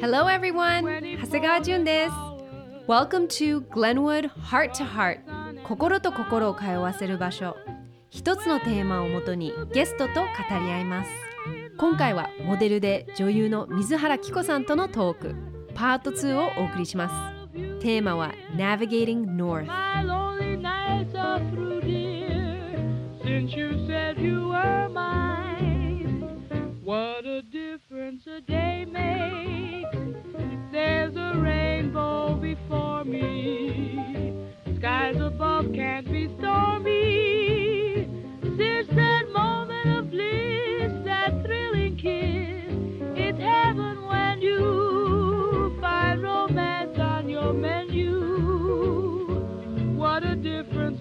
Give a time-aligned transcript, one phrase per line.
[0.00, 1.18] Hello everyone!
[1.20, 2.12] 長谷川純です。
[2.88, 5.62] Welcome to Glenwood Heart to Heart.
[5.64, 7.56] 心と心を通わせる場所。
[8.08, 10.20] 一つのテーマをもとにゲストと語
[10.50, 11.10] り合います。
[11.76, 15.34] 今回はモデルで女優の水原希子さんとのトーク。
[15.74, 17.14] パート2をお送りします。
[17.80, 19.66] テーマは Navigating North.
[21.52, 26.80] Through, dear, since you said you were mine.
[26.84, 29.96] What a difference a day makes.
[30.72, 34.48] There's a rainbow before me.
[34.78, 38.08] Skies above can't be stormy.
[38.42, 42.72] Since that moment of bliss, that thrilling kiss,
[43.16, 47.89] it's heaven when you find romance on your menu.
[50.40, 51.00] difference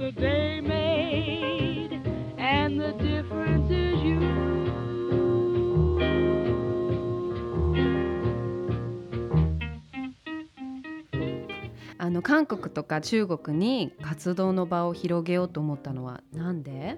[12.01, 16.97] あの韓国とか中国に活動の場を広げようと思ったのはなんで？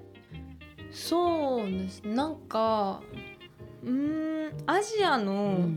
[0.92, 2.02] そうです。
[2.04, 3.02] なんか
[3.84, 5.70] うんアジアの、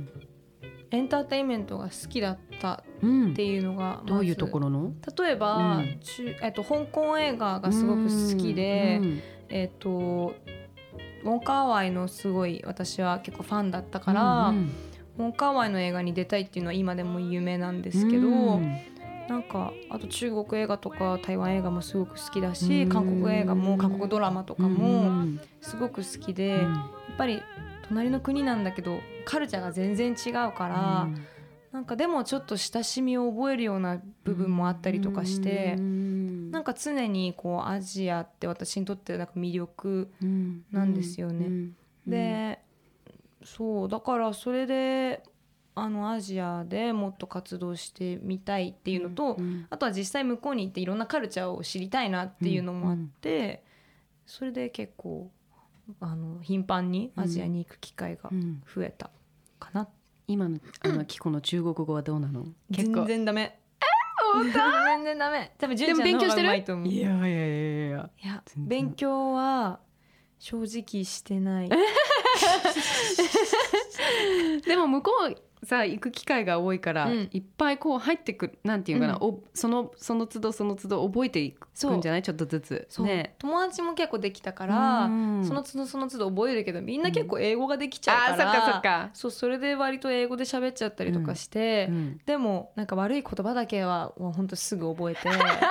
[0.95, 3.33] エンターテインメントが好きだったうん。
[3.33, 4.12] っていうのがまず。
[4.12, 4.92] どういうところの？
[5.19, 5.98] 例えば、うん。
[6.01, 9.23] 中えっと、香港映画がすごく好きで、うん。
[9.48, 10.34] えっと
[11.25, 14.70] ウォンカーワイのすごい私は結構ファンだったから、うん
[15.17, 18.79] ウォンカーワイの映画に出たいっていうのは今でも夢なんですけど、うん。
[19.29, 22.89] なんかあと中国映画とか台湾映画もすごく好きだし、うん。
[22.89, 25.41] 韓国映画も韓国ドラマとかうもん。
[25.62, 26.73] すごく好きで、うん。
[26.73, 27.41] やっぱり
[27.89, 31.09] 隣の国なんだけどカルチャーが全然違うから、
[31.73, 36.51] なんかでもちょっと親しみを覚えるような部分もあったりとかして、うん。
[36.53, 40.13] なんか常にこうアジアって私にとってなんか魅力
[40.71, 41.47] なんですよね。
[41.47, 41.75] うん。
[42.07, 42.61] で、
[43.43, 45.25] そうだからそれで
[45.75, 49.67] あのアジアでもっと活動してみたいっていうのと、うん。
[49.69, 53.64] あとは実際向こうに行っていろんなカルチャーを知りたいなっていうのもあって、
[54.27, 55.31] それで結構
[56.00, 58.62] あの頻繁にアジアに行く機会がうん。
[58.74, 59.11] 増えた
[59.58, 59.89] かな、
[60.27, 62.46] 今のあのキコの中国語はどうなの？
[62.72, 63.05] 結構。
[63.05, 63.58] 全然ダメ。
[64.34, 64.52] 全
[65.05, 65.52] 然ダメ。
[65.58, 66.48] 多分で純ちゃんの方がも勉強してる？
[66.48, 66.89] うまいと思う。
[66.89, 68.11] いやいやいやいやいや。
[68.56, 69.80] 勉強は
[70.39, 71.70] 正直してない。
[74.66, 77.29] でも向こうさ行く機会が多いから、うん。
[77.33, 79.23] いっぱいこう入ってくるなんていうかな、うん。
[79.23, 81.67] おそのその都度その都度覚えていく
[81.97, 82.23] んじゃない？
[82.23, 82.89] ちょっとずつ。
[83.01, 83.35] ね。
[83.39, 85.11] 友達も結構できたから、う
[85.41, 85.45] ん。
[85.45, 89.11] その都度その都度覚えるけどみんな結構英語ができちゃうから、あーそっかそっか。
[89.14, 92.20] そうそれで割と英語で喋っちゃったりとかして、うん。
[92.27, 95.20] でもなんか悪い言葉だけはもうほんとすぐ覚えて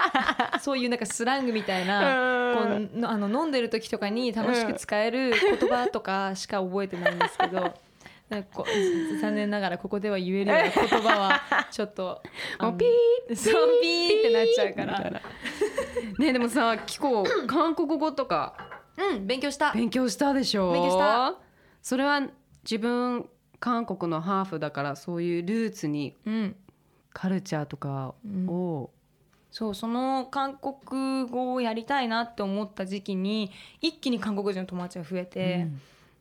[0.61, 2.61] そういうなんかスラングみたいな、こ
[2.95, 7.73] うのあの飲んでる時とかに楽しく使える言葉とかしか覚えてないんですけど。
[8.29, 11.41] なんかこう残念ながらここでは言えるような言葉は
[11.71, 12.21] ちょっと
[12.59, 14.19] もうピーそうピー。
[14.19, 15.21] ってなっちゃうから。
[16.19, 18.55] ねでもさキコ韓国語とか
[18.97, 19.71] うん勉強した。
[19.73, 20.71] 勉強したでしょ？
[20.71, 21.35] 勉強した。
[21.81, 22.21] それは
[22.63, 23.29] 自分
[23.59, 26.55] 韓国のハーフだからそういうルーツにうん。
[27.15, 28.15] カルチャーとか
[28.47, 28.89] を、
[29.51, 33.51] そうその韓国語をやりたいなって思った時期に
[33.81, 35.67] 一気に韓国人の友達が増えて、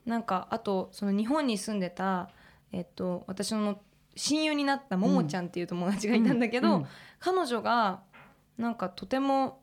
[0.05, 2.31] なんかあとその日本に住んでた、
[2.73, 3.81] えっと、私の
[4.17, 6.87] 親友になったももちゃんっていう友達がいたんだけど、うんうん。
[7.19, 8.03] 彼女が
[8.59, 9.61] なんかとても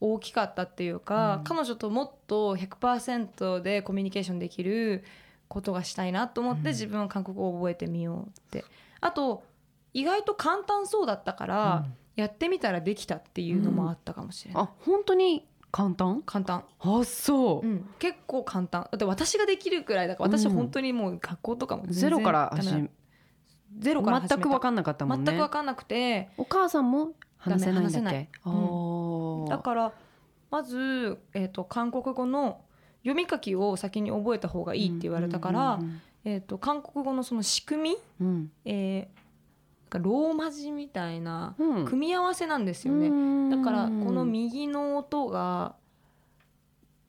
[0.00, 1.44] 大きかったっていうか、うん。
[1.44, 5.04] 彼女ともっと100%でコミュニケーションできる
[5.48, 6.66] ことがしたいなと思って、うん。
[6.68, 8.64] 自分は韓国語を覚えてみようって。
[9.00, 9.42] あと
[9.92, 16.22] 意外と簡単そうだったから、やってみたらできたっていうのもあったかもしれない、あ本当に簡単？
[16.22, 18.82] 簡単、あそう、うん、結構簡単。
[18.82, 22.90] だって私ができるくらいだから私は本当にもう学校とかもゼロから始め
[23.78, 25.24] ゼロから全く分かんなかったもんね。
[25.24, 26.28] 全く分かんなくて。
[26.36, 28.28] お母さんも話せないんだっけ？
[28.42, 29.48] あー。
[29.48, 29.92] だから
[30.50, 32.62] まず、えー、と韓国語の
[33.02, 38.50] 読み書きを先に覚えた方がいいって言われたから、うんえー、と韓国語のその仕組み、うん。
[38.64, 39.19] えー
[39.98, 41.56] ローマ字みたいな
[41.86, 43.08] 組み合わせなんですよね。
[43.08, 43.50] うん。
[43.50, 45.74] だからこの右の音が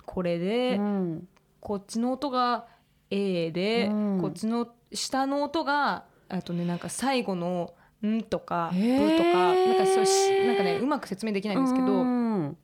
[0.05, 1.27] これで、うん。
[1.59, 2.65] こっちの音が
[3.11, 4.21] A で、うん。
[4.21, 7.73] こっちの下の音があとねなんか最後の
[8.05, 12.57] 「ん」とか「ぶ」とかなんかそうしなんかねうまく説明できないんですけど、うん。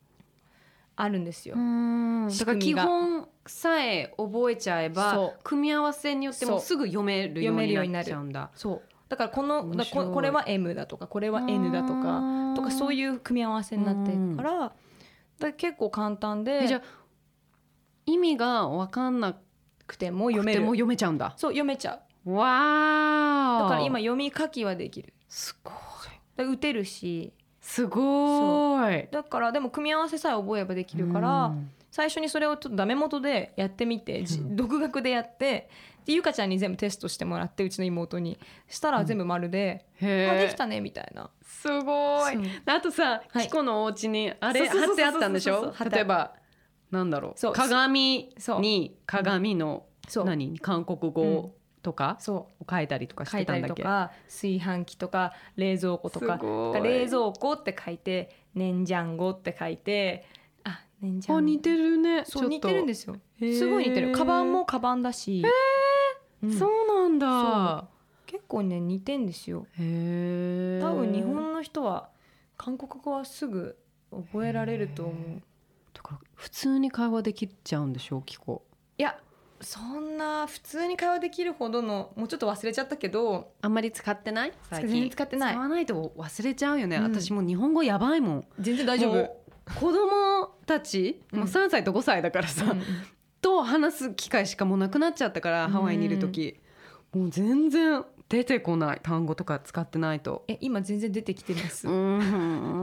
[0.96, 1.56] あるんですよ。
[1.56, 2.28] うん。
[2.28, 8.50] だから基本さえ覚えちゃえば組み合わせによってもすぐ読めるようになっちゃうんだ。
[8.56, 14.74] そうだからこのここれは M だとかこれは N だとかとかそういう組み合わせになってるから、だか
[15.40, 16.82] ら結構簡単でえじゃあ
[18.06, 19.36] 意味が分かんな
[19.86, 20.62] くても読める？
[20.62, 21.34] も読めちゃうんだ。
[21.38, 22.34] そう読めちゃう。
[22.34, 25.14] わーだから今読み書きはできる。
[25.30, 25.74] すごい。
[26.36, 27.34] で打てるし。
[27.62, 29.08] すごい。
[29.12, 31.54] だからでも組み合わせさえ覚えればできるから、
[31.98, 34.56] 最初にそれをちょっとダメ元でやってみて、じうん。
[34.56, 35.68] 独学でやって
[36.06, 41.32] でゆかちゃんに全部テストしてもらってうちの妹にしたら全部丸で、へえあできたねみたいな。
[41.42, 42.38] すごい。
[42.68, 43.46] あとさ、はい。
[43.46, 45.74] キコのお家にあれ貼ってあったんでしょ？
[45.92, 46.36] 例えば
[46.92, 47.52] なんだろそう。
[47.52, 47.56] う。
[47.56, 48.30] 鏡
[48.60, 49.88] に鏡の
[50.24, 50.60] 何？
[50.60, 52.18] 韓国語とか？
[52.20, 56.40] そを書いたりとかしてたんだっけりとか炊飯器とか冷蔵庫とか。
[56.80, 60.26] 冷蔵庫って書いて年ジャンゴって書いて
[61.02, 62.24] あ似てるね。
[62.26, 63.18] そう似てるんですすよ。
[63.40, 63.58] へー。
[63.58, 64.12] すごい似てる。
[64.12, 65.44] カバンもカバンだし、
[66.44, 66.54] うん。
[66.54, 67.88] そうなんだ。
[68.26, 69.68] 結構ね似てんですよ。
[69.80, 72.10] へえ多分日本の人は
[72.58, 73.78] 韓国語はすぐ
[74.12, 75.42] 覚えられると思う。
[75.94, 78.64] だから普通に会話できちゃうんでしょキコ
[78.98, 79.18] いや
[79.62, 84.54] そんな普通に会話できるほどのもうちょっと忘れちゃったけどあんまり使ってない？
[84.72, 85.54] 全然使ってない。
[85.54, 87.04] 使わないと忘れちゃうよね、うん。
[87.04, 88.46] 私もう日本語やばいもん。
[88.60, 89.38] 全然大丈夫
[89.76, 91.40] 子供たち、うん。
[91.40, 92.82] もう3歳と5歳だからさ、うん。
[93.42, 95.72] と話す機会しかもうなくなっちゃったから、うん。
[95.72, 96.60] ハワイにいる時。
[97.14, 100.44] もう全然出てこない単語とか使ってないと。
[100.48, 102.22] え今全然出てきてます、うんう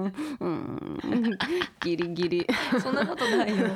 [0.06, 1.00] んうん。
[1.82, 2.46] ギリギリ。
[2.82, 3.66] そんなことないよ。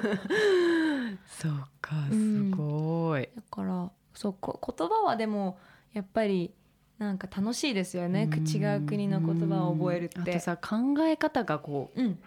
[1.28, 2.50] そうかうん。
[2.50, 5.58] すごい、だからそうこ言葉はでも
[5.92, 6.52] やっぱり
[6.98, 8.30] なんか楽しいですよね。
[8.32, 8.46] うん。
[8.46, 10.20] 違う国の言葉を覚えるって。
[10.20, 12.18] あとさ考え方がこううん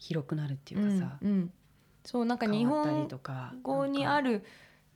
[0.00, 1.52] 広くなるっていうかさ、うんうん。
[2.04, 3.08] そうなんか日本
[3.62, 4.44] 語にある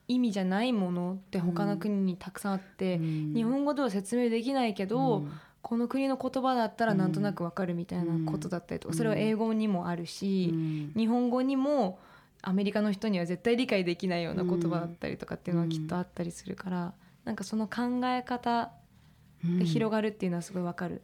[0.07, 2.97] 意味じゃないものって他の国にたくさんあって、
[3.33, 5.27] 日日本語では説明できないけど、
[5.61, 8.97] この国の言葉だったらなんとなくわかるみたいなことだったりとか、うん。
[8.97, 10.53] それは英語にもあるし、
[10.95, 11.99] 日本語にも
[12.41, 16.93] アメリカの人には絶対理解できないような言葉だったりとかっていうのはきっとあったりするから、
[17.23, 18.71] なんかその考え方
[19.43, 21.01] が広がるっていうのはすごいわかる。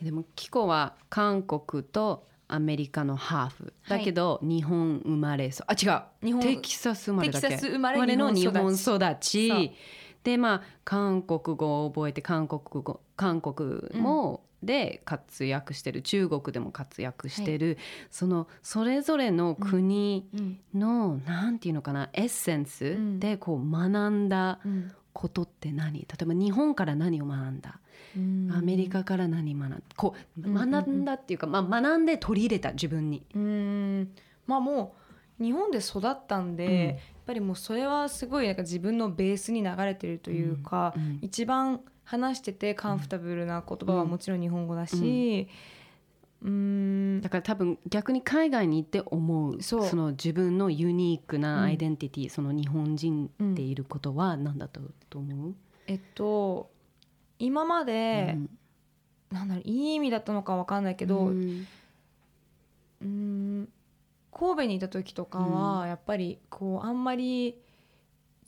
[0.00, 3.72] でもキコは韓国とアメリカのハーフ。
[3.88, 6.26] だけど、日本生まれそうあ違う。
[6.26, 7.48] 日本テキサス生まれだっけ。
[7.48, 9.48] テキサス生まれの日日本本育育ち。
[9.48, 9.70] そう。
[10.24, 17.78] でまあ韓国語を覚えて韓国語韓国もで活躍してる、中国でも活躍してる、
[18.10, 20.60] そのそれぞれの国うん。
[20.74, 23.18] の、なんていうのかなエッセンスん。
[23.18, 26.00] でこう学んだうんことって何？
[26.00, 27.78] 例えば日本から何を学んだ？
[28.56, 29.76] アメリカから何学んだ？
[29.96, 30.70] こううんうんうん。
[30.70, 33.24] 学んだっていうか、まあ、学んで取り入れた自分に。
[33.34, 34.10] うん。
[34.46, 34.94] まあも
[35.40, 36.72] う日本で育ったんで、うん。
[36.72, 45.48] やっぱりもうそれはすごいなんか自分のベースに流れてるというか、うん一番話しててカンフタブルな言葉はもちろん日本語だし、うん
[46.42, 49.94] だから多分逆に海外に行って思うそう。
[49.94, 55.54] の自分のユニークなアイデンティティ、その日本人でいることは何だとと思う、
[55.86, 56.70] えっと
[57.38, 58.50] 今まで、うん。
[59.30, 61.66] なんだろういい意味だったのかわかんないけど、ううん
[63.04, 63.68] ん
[64.32, 67.56] 神戸にいた時とかはやっぱりこうあんまり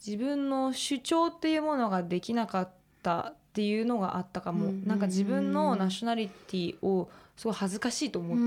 [0.05, 2.69] 自分の主張っていうものができなかっ
[3.01, 4.85] たっていうのがあったかも、うん。
[4.85, 8.43] なんか自分のナショナリティをすごい恥ずかしいと思って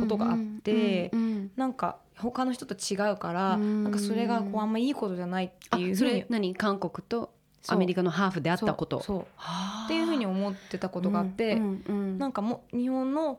[0.00, 1.10] た、ことがあって
[1.56, 6.54] なんか他の人と違うから、うんなんかそれがこうあんまいいことじゃないっていうふうにれ何？
[6.54, 7.32] 韓国と
[7.68, 9.00] アメリカのハーフであったこと？
[9.02, 13.38] そうっていうふうに思ってたことがあって、うんうんなんかもう日本の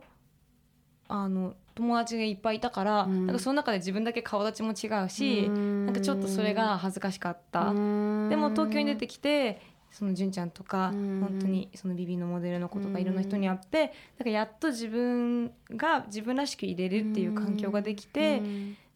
[1.07, 3.27] あの友達がいっぱいいたから、うん。
[3.27, 18.41] なんかその中で自分だけ顔立ちも違うし、なんかちょっとそれが恥ずかしかった、でも東京に出てきてその純ちゃんとか、うん本当にそのビビのモデルの子とかいろんな人に会って、なんかやっと自分が自分らしく入れるっていう環境ができて、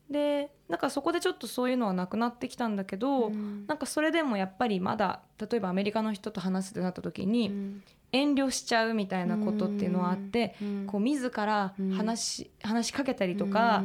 [0.09, 3.29] でなんかそこでちょっとそういうのはなくなってきたんだけど、
[3.67, 10.55] なんかそれでもやっぱりまだ例えばアメリカの人と話すってなった時に、遠慮しちゃうみたいなことっていうのはあって、
[10.87, 13.83] こう自ら話し,、話しかけたりとか、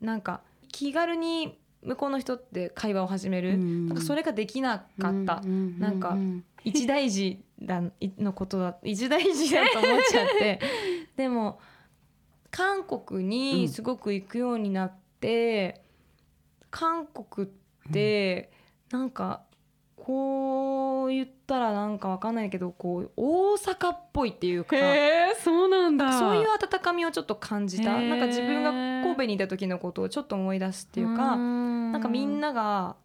[0.00, 6.16] なんか気軽に向こうの人って会話を始める、なんかそれができなかった、なんか
[6.64, 7.82] 一大事だ
[8.18, 10.60] のことだ 一大事だと思っちゃって。
[11.16, 11.60] でも
[12.50, 15.82] 韓国にすごく行くようになって、
[16.70, 17.50] 韓国っ
[17.92, 18.50] て
[18.90, 19.42] なんか
[20.04, 24.76] こう言ったらなんかわかんないけどこう大阪っぽいっていうか。
[24.76, 26.12] へえそうなんだ。
[26.12, 27.98] そういう温かみをちょっと感じた。
[27.98, 28.70] なんか自分が
[29.02, 32.96] 神戸にいた時のことをちょっと思い出すっていうかななんかみんなが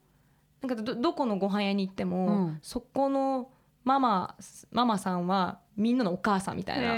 [0.61, 2.59] なんかどどこのご飯屋に行っても、うん。
[2.61, 3.49] そこの
[3.85, 4.35] ママ
[4.71, 6.93] ママさんはみんなのお母さんみたいな。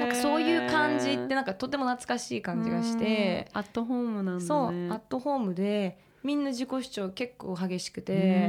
[0.00, 4.40] なんかそういう感じってなんかとても懐かしい感じがして、アットホームなんだね。
[4.40, 8.48] そうアットホームでみんな自己主張結構激しくうて、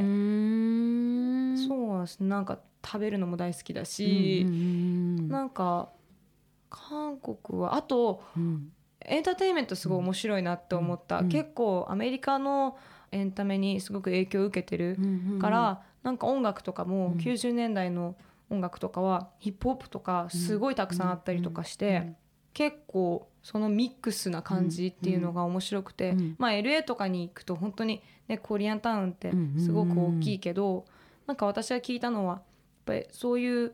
[2.01, 5.89] ーんそうなんか食べるのも大好きだし、うんうんなんか
[6.69, 8.71] 韓国はあとうん。
[9.03, 12.77] エンターテインメントすごい面白いなって思った、うん結構アメリカの
[13.11, 17.17] エンタメにすごく影響を受けてるうんから、なんか音楽とかもうん。
[17.17, 18.15] 90年代の
[18.51, 22.13] 音楽とかはヒップホップとかすごいたくさんあったりとかして、
[22.53, 30.85] 結構そのミックスな感じっていうのが面白くて、うんまあ LA とかに行くと本当にねコリアンタウンってすごく大きいけど、
[31.31, 32.43] なんか私が聞いたのはやっ
[32.85, 33.73] ぱりそういう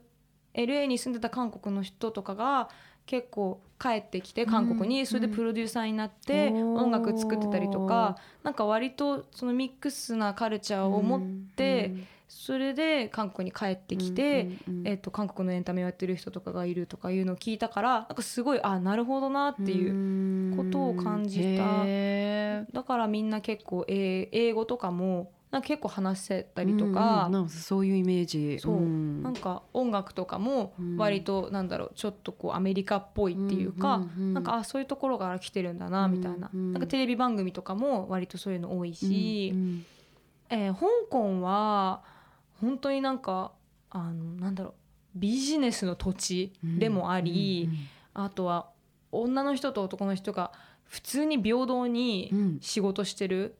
[0.54, 2.70] LA に住んでた韓国の人とかが
[3.08, 11.22] 結構帰ってきて韓国にそれでプロデューサーになってうん音楽作ってたりとかなんか割とそのミックスなカルチャーを持っ
[11.56, 11.96] て
[12.28, 14.50] それで韓国に帰ってきて、
[14.84, 21.86] えっと、韓国のエンタメをやってる人とかがいるとかいうのを聞いたからなんかすごいあなるほどなっていううことを感じた。
[22.72, 27.28] だからみんな結構英英語とかもなんか結構話せたりとか。
[27.32, 28.60] うんうん、そういうイメージ。
[28.60, 28.76] そう。
[28.80, 29.24] ん。
[29.24, 36.60] なんか音楽とかも割となんだろうちょっとこうアメリカっぽいっていうか、なんかあそういうところから来てるんだなみたいな,、うん。
[36.60, 39.86] うんなんかテレビ番組とかも割とそういうの多いし、うん
[40.50, 42.04] えー香港は
[42.62, 43.52] 本当になんか
[43.90, 44.74] あのなんだろう
[45.16, 47.70] ビジネスの土地でもあり、
[48.14, 48.70] あとは
[49.12, 50.52] 女の人と男の人が
[50.88, 52.58] 普通に平等にうん。
[52.62, 53.56] 仕事してる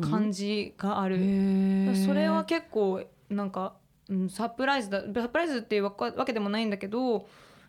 [0.00, 2.06] 感じがある、へー。
[2.06, 3.74] それは結構なんか、
[4.08, 5.02] うん、サプライズだ。
[5.22, 5.92] サプライズっていうわ
[6.24, 7.28] けでもないんだけど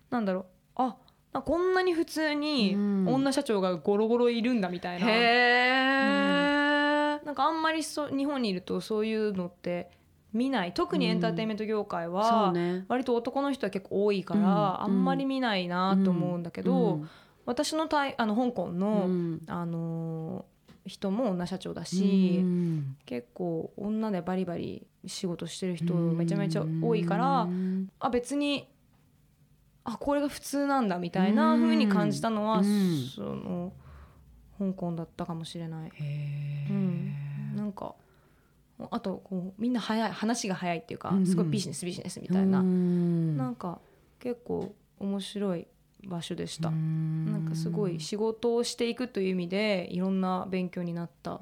[0.09, 0.45] なんだろう。
[0.75, 0.95] あ
[1.33, 3.07] あこんなに普通にうん。
[3.07, 5.11] 女社長がゴロゴロいるんだみたいな、へ
[7.21, 9.91] えなんかあんまりそ日本にいるとそういうのって
[10.33, 10.73] 見ない。
[10.73, 12.53] 特にエンターテインメント業界は、
[12.87, 14.47] 割と男の人は結構多いから、うん。
[14.47, 17.09] あんまり見ないなと思うんだけど、うん
[17.47, 19.41] 私のタイあの香港の、うん。
[19.47, 20.45] あの
[20.85, 22.97] 人も女社長だし、うん。
[23.05, 28.67] 結構女でバリバリ仕事してる人めちゃめちゃ多いから、うんあ別に
[29.83, 33.07] あこれが普通なんだみたいな風に感じたのは、うん。
[33.15, 33.73] その
[34.59, 35.91] 香港だったかもしれない。
[36.69, 37.13] うん。
[37.55, 37.95] なんか
[38.91, 43.37] あとこうみんな早い話が早いっていうか、すごいビジネスビジネスみたいな、うん。
[43.37, 43.79] なんか
[44.19, 45.67] 結構面白い
[46.07, 47.31] 場所でした、うん。
[47.31, 51.41] なんかすごい仕事をしていくという意味でいろんな勉強になった、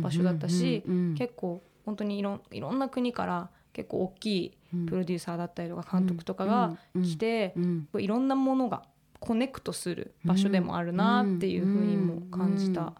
[0.00, 8.82] 場場所だったしうん結構本当にいろんいろんな国から結構大きいプロデューサーだったりとか監督とかが来て、うんいろんなものが
[9.20, 12.94] コネクトする場所でもあるなっていうふうにも感じた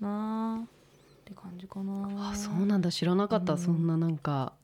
[0.00, 0.66] なあっ
[1.24, 2.30] て感じかな。
[2.30, 2.90] あそうなんだ。
[2.90, 3.58] 知らなかった、うん。
[3.58, 4.54] そんななんか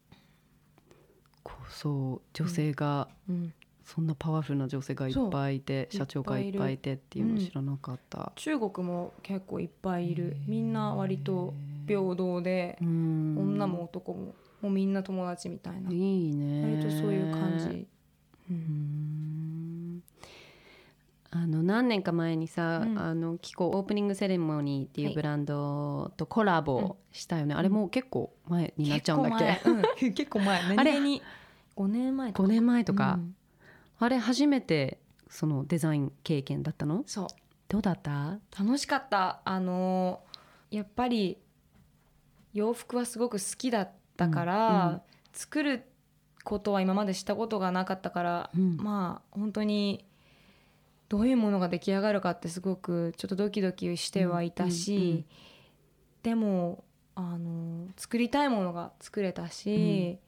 [1.43, 3.55] こうそう女性が、うん
[3.95, 10.39] そんなパワフルな女性がいっぱいいて社長がいっぱいいてっていうの知らなかった、中国も結構いっぱいいる。
[10.47, 11.53] みんな割と
[11.87, 13.37] 平等でうん。
[13.39, 15.91] 女も男ももうみんな友達みたいな。
[15.91, 16.81] いいね。
[16.81, 17.87] 割とそういう感じ、
[18.51, 19.97] ううん。
[19.97, 20.03] ん
[21.31, 22.99] あの何年か前にさ、うん。
[22.99, 25.13] あのキコオープニングセレモニーっていはい。
[25.13, 30.79] うブランドとコラボしたよね、あれもう結構前になっちゃうんだっけ、結構前、うん、結構前。
[30.81, 31.01] あれ？
[31.01, 31.21] に
[31.77, 33.37] 5年前と5か年前とか、うん
[34.05, 34.99] あれ初めて
[35.31, 37.05] そのデザイン経験だったの？
[37.07, 37.27] そう。
[37.69, 38.39] どうだった？
[38.59, 39.41] 楽しかった。
[39.45, 41.37] あのーやっぱり
[42.55, 45.01] 洋服はすごく好きだったから、うんうん。
[45.35, 45.85] 作る
[46.45, 48.77] ことは今までしたことがなかったから、うん。
[48.79, 50.05] まあ本当に
[51.11, 55.27] どういうものが出来上がるかってすごくちょっとドキドキしてはいたし、
[56.23, 60.19] でもあの作りたいものが作れたし、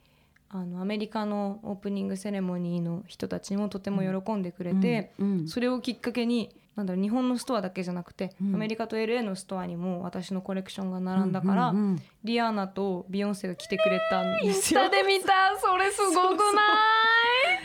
[0.57, 5.49] あのアメリカのオープニングセレモニーの人たちもとても喜んでくれて、うんうん。
[5.49, 8.55] それをきっかけになんだろう日本のストアだけじゃなくて、うん。
[8.55, 12.03] アメリカと LA のストアにも私のコレクションが並んだから、うんうんうん。
[12.23, 14.89] リアーナとビヨンセが来てくれたんですよ。
[14.89, 16.63] で見たそれすごくな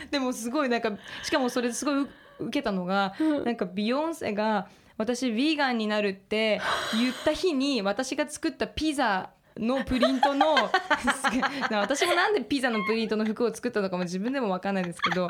[0.06, 0.10] い？
[0.10, 0.92] でもすごいなんか
[1.22, 2.08] しかもそれすごい
[2.40, 3.14] 受けたのが、
[3.46, 4.68] なんかビヨンセが
[4.98, 6.60] 私ヴィーガンになるって
[7.00, 9.30] 言った日に私が作ったピザ
[9.60, 10.56] のプリントの
[11.72, 15.28] 私もなんでピザのプリントの服を作ったのかも自分でも分かんないんですけど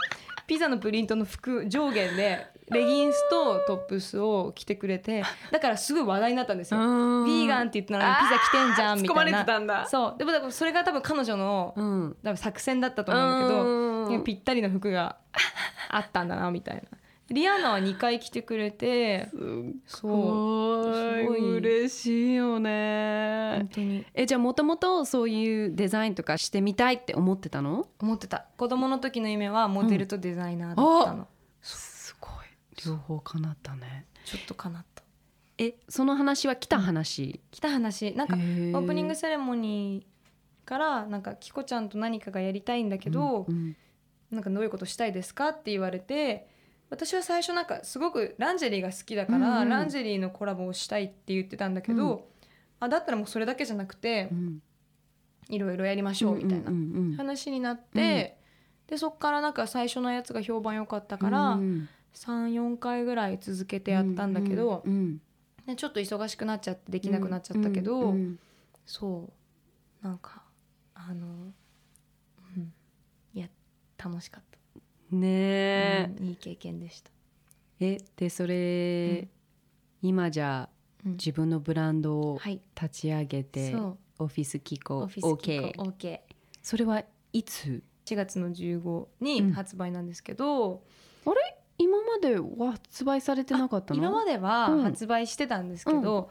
[0.48, 6.80] ピザのプリントの服上下でレギンスとトップスを着てくれてだからすごい話題になったんですよ。
[6.80, 9.46] ヴーガンって言ったのにピザ着てんじゃんみたいな。
[9.46, 15.18] たんだそうでもだからそれが多分彼女のうん多分作戦だったと思うんだけど、ぴったりの服が
[15.90, 16.82] あったんだなみたいな。
[17.32, 19.30] リアーナは2回来てくれて
[19.86, 23.56] そうすごい嬉しいよね。
[23.58, 24.06] 本当に。
[24.14, 27.88] えじゃあもともとそういうデザインとかしてみたいって思ってたの？
[28.00, 28.46] 思ってた。
[28.58, 31.28] 子供の時の夢はモデルとデザイナーだったの、
[31.62, 32.16] す
[32.86, 34.06] 両方叶ったね。
[34.26, 35.04] ちょっとかなった。
[35.58, 38.16] えその話は来た話、来た話。
[38.16, 38.72] なんかオへー。
[38.72, 43.76] ープニングセレモニーからなんかキコちゃんと何かがやりたいんだけど、うん。
[44.32, 45.50] なんかどういうことしたいですか？
[45.50, 46.48] って言われて
[46.90, 52.22] 私は最初なんかすごくランジェリーが好きだから、ランジェリーのコラボをしたいって言ってたんだけど、うん。
[52.80, 54.62] あだったらもうそれだけじゃなくてうん。
[55.50, 56.72] いろいろやりましょうみたいな
[57.18, 58.38] 話になって、
[58.88, 64.84] でそっからなんか最初のやつが評判良かったから、うん34回ぐらい続けてやったんだけど、
[65.68, 68.16] でちょっと忙しくなっちゃってできなくなっちゃったけど、
[68.86, 69.30] そ
[70.02, 70.06] う。
[70.06, 70.44] なんか
[70.96, 71.28] あの、
[72.58, 72.74] うん、
[73.34, 73.48] いや
[74.04, 74.49] 楽しかった。
[75.12, 77.12] ねえ、うんいい経験でした。
[77.80, 79.28] えでそれ、
[80.02, 81.12] 今じゃあうん。
[81.14, 82.60] 自分のブランドをはい。
[82.80, 83.98] 立ち上げて、そう。
[84.20, 86.20] オフィス機構 OK OK。
[86.62, 88.82] それはいつ？4月の15
[89.22, 89.26] うん。
[89.26, 90.84] に発売なんですけど、
[91.78, 94.00] 今までは発売されてなかったの？
[94.00, 94.84] 今まではうん。
[94.84, 96.30] 発売してたんですけど、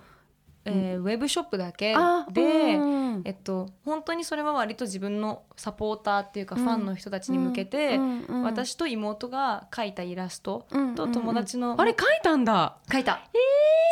[0.69, 3.23] えーウェブショップだけあで、うん。
[3.25, 11.13] えっと本当にそれは割と自分のサポーターっていうかファンの人たちに向けて、うんうん私と妹が描いたイラストとうんうん。
[11.13, 12.79] 友達の、あれ書いたんだ。
[12.89, 13.21] 描いた、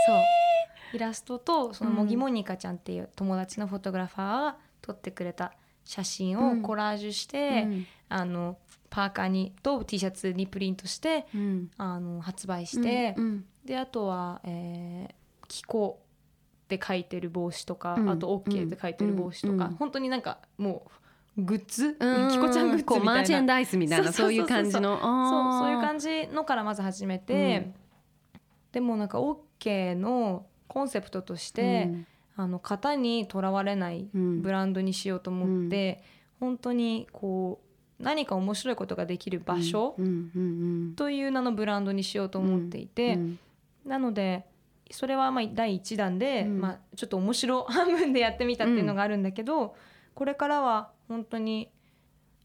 [0.07, 0.17] そう。
[0.97, 5.53] イラストとそのうん茂木モニカちゃんっていう友達のフォトグラファーが撮ってくれた
[5.85, 6.61] 写真うん。
[6.61, 7.87] をコラージュして、うん。
[8.09, 8.57] あの
[8.89, 11.71] パーカーにと T シャツにプリントしてうん。
[11.77, 13.45] あの発売して、うん。
[13.65, 15.15] であとは、えー
[15.49, 16.01] 「気候」
[16.67, 19.75] って書いてる帽子とか、うんあと「OK」って書いてる帽子とか、うん。
[19.77, 20.83] 本当になんかも
[21.39, 23.05] うグッズ、うんキコちゃんグッズみたいな。
[23.05, 24.99] マーチェンダイスみたいな そそういう感じの。
[24.99, 27.73] そうそういうじ感じのからまず始めて、
[28.73, 31.89] でもなんか OK のコンセプトとして、
[32.37, 34.43] あの型にとらわれないうん。
[34.43, 36.03] ブランドにしようと思って、
[36.41, 37.61] 本当にこ
[38.01, 39.95] う何か面白いことができる場所
[40.97, 43.39] という名のブランドにしようと思っていて、うん。
[43.85, 44.47] なので
[44.91, 46.61] それはまあ第1弾で、うん。
[46.61, 49.75] まあ、ちょっと面白半分でやってみたっていうのがあるんだけど、
[50.15, 51.71] これからは本当に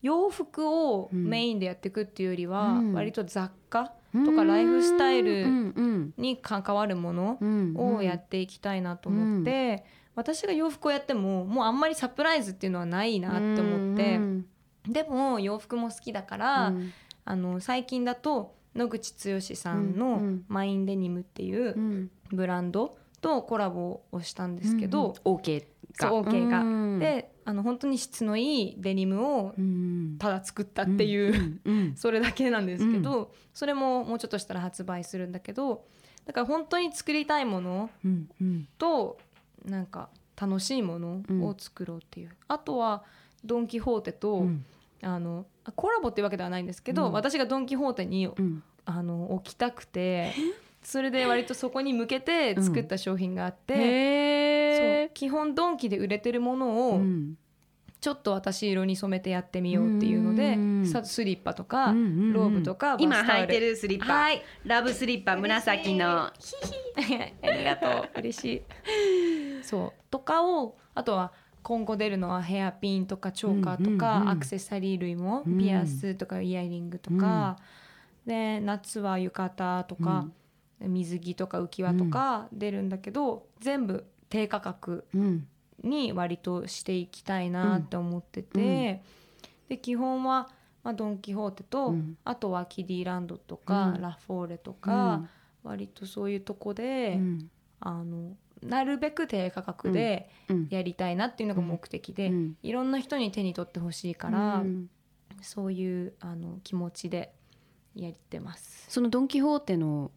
[0.01, 2.93] 洋服をメインでやっていくっていうよりは、うん。
[2.93, 5.73] 割と雑貨うんとかライフスタイルうん。
[5.75, 6.13] うん。
[6.17, 7.73] に関わるものうん。
[7.75, 7.95] うん。
[7.97, 14.45] をやっていきたいなと思って、私が洋服をやってももうあんまりサプライズっていうのはないなって思って、うん。
[14.87, 16.91] でも洋服も好きだから、うん。
[17.23, 19.93] あの最近だと野口剛さんうん。
[19.93, 20.45] うのん。
[20.47, 25.37] マインデニムっていううんブランドとコラボをしたんですけど、うんうん。
[25.37, 25.65] OK
[25.97, 26.11] が。
[26.11, 26.59] OK が。
[26.59, 26.99] うん。
[26.99, 30.15] であの本当に質のいいデニムをうん。
[30.19, 35.85] ただ作ったっていう、うんうん それだけなんですけど、それももうちょっとしたら発売するんだけど
[36.25, 37.89] だから本当に作りたいもの
[38.77, 39.17] と
[39.65, 43.03] なんか楽しいものを作ろうっていう、あとは
[43.43, 44.65] ドン・キホーテと、うん。
[45.03, 47.11] あのコラボっていうわけではないんですけど、うん。
[47.11, 48.63] 私がドン・キホーテにうん。
[48.85, 50.33] あの置きたくて
[50.83, 57.35] それで割とそこに向けて作った商品があって、そうへ基本ドンキで売れてるものーを
[58.01, 60.57] ちょっと私色に染めてやってみようっていうので、
[61.05, 63.41] スリッパとか、ローブとか今バスタオル。
[63.43, 64.13] 履いてるスリッパ。
[64.13, 64.41] はい。
[64.65, 66.25] ラブスリッパ紫の。
[66.25, 66.31] あ
[67.43, 68.09] りがとう。
[68.19, 69.63] 嬉しい。
[69.63, 70.01] そう。
[70.09, 75.59] とかをあとは今後出るのはヘアピンとかチョーカーとか、うんうんうんアクセサリー類も、うん。
[75.59, 77.57] ピアスとかイヤリングとか、
[78.25, 80.25] で夏は浴衣とか、
[80.87, 85.47] 水着とか浮き輪とか出るんだけど、全部低価格うん。
[85.83, 89.01] に割としていきたいなって思ってて、
[89.67, 90.49] で基本は、
[90.83, 92.17] まあ、ドン・キホーテと、うん。
[92.23, 94.01] あとはキディランドとか、うん。
[94.01, 95.23] ラフォーレとか、
[95.63, 97.49] 割とそういうとこで、うん。
[97.79, 100.67] あのなるべく低価格でうん。
[100.69, 102.57] やりたいなっていうのが目的で、うん。
[102.61, 104.89] いろんな人に手に取ってほしいから、うん。
[105.41, 107.33] そういうあの気持ちで
[107.95, 108.85] やってます。
[108.87, 110.11] そのドン・キホーテの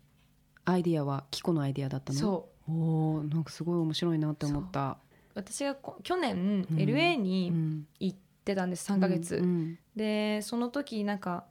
[0.64, 2.18] アイディアはキコのアイディアだったの？
[2.18, 2.72] そう。
[2.72, 4.98] おーなんかすごい面白いなって思った。
[5.34, 6.76] 私がこ去年うん。
[6.76, 7.86] LA うにん。
[8.00, 11.44] 行ってたんです、3ヶ月、うんでその時なんか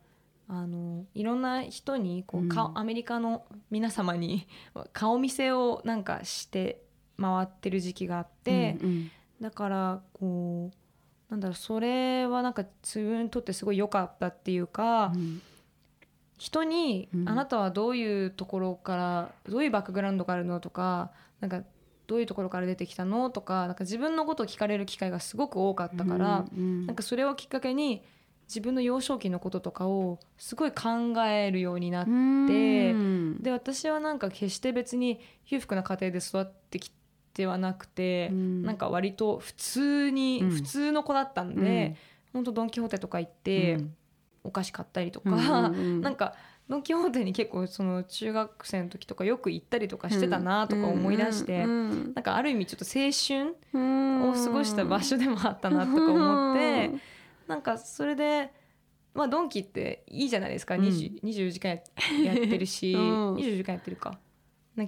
[0.47, 2.49] あのいろんな人にこう、うん。
[2.49, 4.47] 顔アメリカの皆様に
[4.93, 6.84] 顔見せをなんかして
[7.19, 9.12] 回ってる時期があって、うん。
[9.41, 15.41] だからこうなんだろうそれはなんか自分にとってすごい良かったっていうか、うん
[16.43, 17.29] 人に、うん。
[17.29, 21.62] あなたはどういうところからどういうバックグラウンドがあるのとかなんか
[22.06, 23.29] どういうところから出てきたの？
[23.29, 28.03] とかなんか自分のことを聞かれる機会がすごく多かったから、うんなんかそれをきっかけに
[28.49, 33.38] 自分の幼少期のこととかをすごい考えるようになって、うん。
[33.41, 36.91] で私はなんか決して別に裕福な家庭で育ってき
[37.34, 38.63] てはなくて、うん。
[38.63, 40.49] なんか割と普通に、うん。
[40.49, 41.95] 普通の子だったんで、
[42.34, 43.79] ほんとドン・キホーテとか行って、
[44.43, 46.01] お菓子買ったりとか、うんうんうん。
[46.01, 46.36] なんか
[46.69, 56.91] ドン・キホーテに結構その中学生の時とかよく行ったりとかしてたなとか思い出して、うんなんかある意味ちょっと青春うんを過ごした場所でもあったなとか思って、
[57.47, 58.51] なんかそれで、
[59.13, 60.82] まあ、ドンキっていいじゃないですか、うん。
[60.82, 61.77] 20 24時間や
[62.23, 63.34] やってるし、うん。
[63.36, 64.19] 24時間やってるか。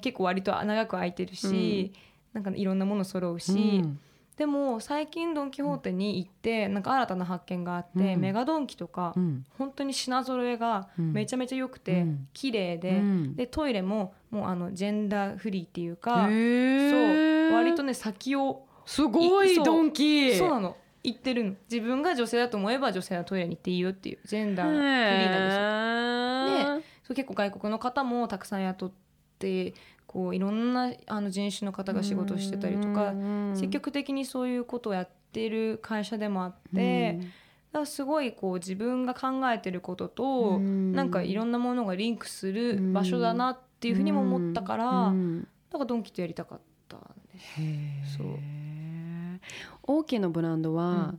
[0.02, 1.94] 結構割と長く空いてるし、
[2.34, 4.00] なんかいろんなもの揃うし、うん
[4.38, 8.22] でも最近ドン・キホーテに行ってなんか新たな発見があって、うん。
[8.22, 9.46] メガドンキとか、うん。
[9.58, 12.28] 本当に品揃えがめちゃめちゃ良くて、うん。
[12.34, 13.36] 綺麗で、うん。
[13.36, 20.36] でトイレももうあのジェンダーフリーっていうか、そう割とね先をすごいドンキ。
[20.36, 20.78] そうなの。
[21.02, 21.54] 言ってるの。
[21.72, 24.82] 自分が女性だと思えば女性はトイレに行っていいよっていうジェンダーフリー
[25.30, 26.92] なんですよ。
[27.04, 28.92] そう結構外国の方もたくさん雇っ
[29.38, 29.76] て
[30.08, 33.14] こういろんなあの人種の方が仕事をしてたりとか
[33.54, 37.20] 積極的にそういうことをやってる会社でもあって、
[37.74, 44.86] だすごいこう自分が考えてることと、なんかいろんなものがリンクする場所だなっていうふうにも思ったから、
[45.70, 47.02] だからドンキとやりたかったん
[47.34, 47.40] で
[48.08, 48.18] す。
[48.18, 48.28] そう。
[49.84, 51.16] 大きなブランドは、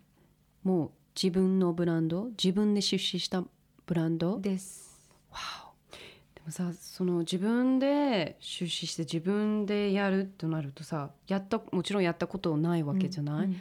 [0.65, 3.45] もう自分のブランド自分で出資した
[3.85, 4.41] ブランド？
[4.41, 4.99] です。
[5.11, 5.66] でも
[6.51, 13.61] さその自分で出資して自分でやるとなるとさやったもちろんやったことないわけじゃない、うん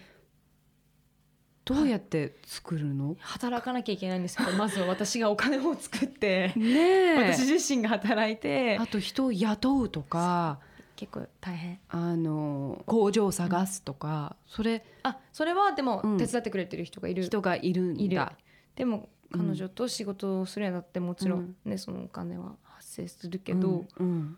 [1.68, 10.60] どうやって作るの、働かなきゃいけないんですけどまずは私がお金を作ってね私自身が働いてあと人を雇うとか
[10.96, 11.80] 結構大変。
[11.90, 16.18] あの工場を探すとか、それあそれはでもうん。
[16.18, 18.34] 手伝ってくれてる人がいる、人がいるんだ。
[18.76, 19.48] でもうん。
[19.48, 22.54] 彼女と仕事をするにあたってもちろんね、そのお金は。
[22.64, 22.65] 発
[22.96, 24.38] 生するけど、うんうん。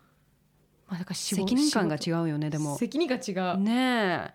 [0.88, 2.74] まあだから責任感が仕違うよねでも。
[2.74, 4.34] 事責任が違う、ねえ。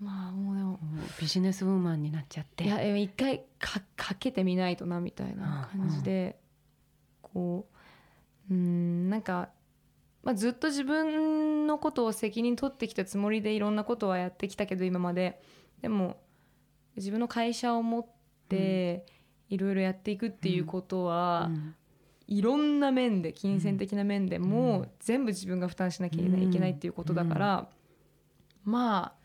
[0.00, 0.70] まあもうでも。
[0.70, 0.78] もう
[1.20, 2.64] ビジネスウーマンになっちゃって。
[2.64, 6.38] いやえ一回かかけてみないとなみたいな感じで、
[7.22, 7.66] こ
[8.50, 9.50] ううんなんか、
[10.22, 15.40] まあ、ずっと自分のことを責任取ってきたつもりでいろんなことはやってきたけど今まで。
[15.80, 16.18] でも
[16.96, 18.06] 自分の会社を持っ
[18.48, 19.04] て
[19.50, 21.74] いろいろやっていくっていうことは、うん
[22.26, 24.88] いろんな面で金銭的な面でも、うん。
[25.00, 27.68] 全部自分が負担しなきゃいけない,、っていうことだから、
[28.64, 29.24] まあ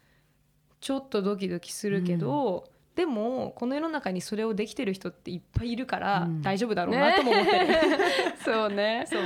[0.81, 6.41] ちょっとドキドキするけど、でもこの世の中にそれをできてる人っていっぱいいるからうん。
[6.41, 7.67] 大丈夫だろうなとも思ってる。
[8.43, 9.05] そうね。
[9.07, 9.21] そう。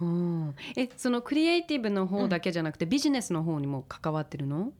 [0.00, 0.08] う
[0.48, 0.54] ん。
[0.76, 4.72] えそのクリエイティブの方だけじゃなくて、ビジネスの方にも関わってるの？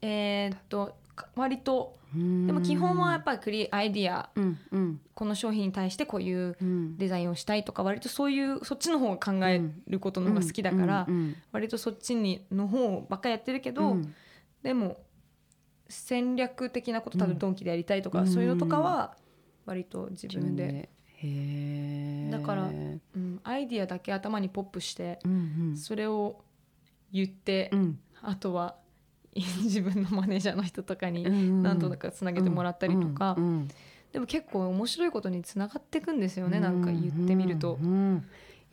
[0.00, 0.94] えーっとか
[1.36, 5.00] 割とででも基本はやっぱりクリアイディアうんうん。
[5.14, 6.98] この商品に対してこういううん。
[6.98, 14.14] デザインをしたいとか割とそういうそっちの方が考えることの方が好きだから、うんうん割とそっちにの方ばっかりやってるけど、うん。
[14.62, 14.98] でも
[15.88, 18.26] 戦略的なこと多うん分ドンキでやりたいとか、うん。
[18.28, 19.16] そういうのとかは
[19.64, 20.90] 割と自自分分で
[22.30, 22.68] だからう
[23.18, 26.42] ん、アイディアだけ頭にポップしてうんそれを
[27.12, 27.98] 言って、うんうん。
[28.22, 28.76] あとは
[29.62, 33.68] 自分のマネージャーの人とかにうん何とかつなげてもらったりとか、うんうん
[34.12, 37.90] でも結構面白いことにつながっていくんですよね、なんか言ってみると、うん。
[37.90, 38.24] うん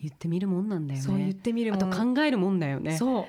[0.01, 1.05] 言ってみるもんなんだよね。
[1.05, 2.97] そう言ってみるあと考えるもんだよね。
[2.97, 3.25] そう。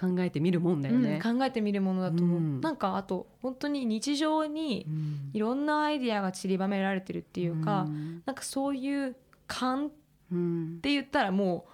[0.00, 2.60] 考えてみるもんだよね、うん考えてみるものだと思う、うん。
[2.60, 5.30] なんかあと本当に日常にうん。
[5.32, 8.22] いろんなアイディアが散りばめられてるっていうか、ん。
[8.24, 9.90] なんかそういう勘っ
[10.30, 10.78] うん。
[10.82, 11.66] て言ったらも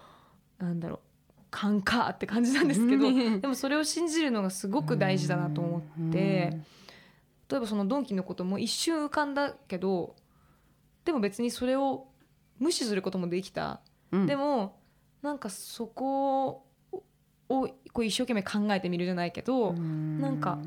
[0.60, 1.00] うなんだろう
[1.54, 3.40] 勘かって感じなんですけど、うん。
[3.40, 6.58] でもそれを信じるのがすごく大事だなと思って、
[7.48, 10.16] 例えばそのドンキのことも一瞬浮かんだけど
[11.04, 12.08] でも別にそれを
[12.58, 14.26] 無視することもできた、うん。
[14.26, 14.80] でも
[15.22, 16.64] なんかそこを
[17.48, 20.20] をこう一生懸命考えてみるじゃないけど、うん。
[20.20, 20.58] なんか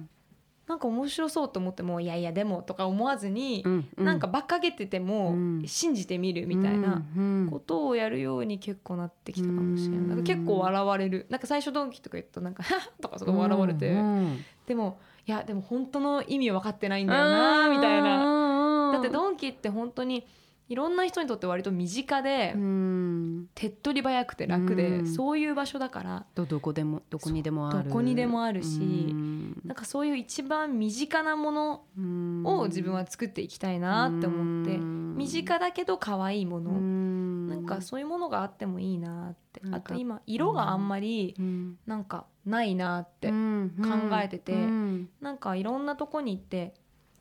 [0.68, 4.06] なんか面白そうと思ってもいやいやでもとか思わずに、うんうん。
[4.06, 5.64] なんか馬鹿げててもうん。
[5.66, 10.08] 信じてみるみたいなうんことをやるように結構なってきたかもしれない。
[10.08, 11.26] なんか結構笑われる。
[11.30, 12.64] なんか最初ドンキとか言ったらなんか
[13.02, 18.92] とかすごい笑われて、うんでもいやでも本当の意味分かってないんだよなみたいな。
[18.92, 20.26] なだってドンキって本当に
[20.70, 23.48] いろんな人にとって割と身近で、うん。
[23.56, 25.06] 手っ取り早くて楽で、うん。
[25.06, 27.84] そういう場所だからどどこでもどこにでもある。
[27.86, 29.62] どこにでもあるしうん。
[29.66, 32.42] なんかそういう一番身近なものうん。
[32.46, 35.16] を自分は作っていきたいなって思って、うん。
[35.18, 37.48] 身近だけど可愛いもの、うん。
[37.48, 41.78] なんかそういうものがあってもいいなってあと今色があんまりうん。
[41.86, 43.76] なんかないなって、うん。
[43.78, 45.10] 考えててうん。
[45.22, 46.74] なんかいろんなとこに行って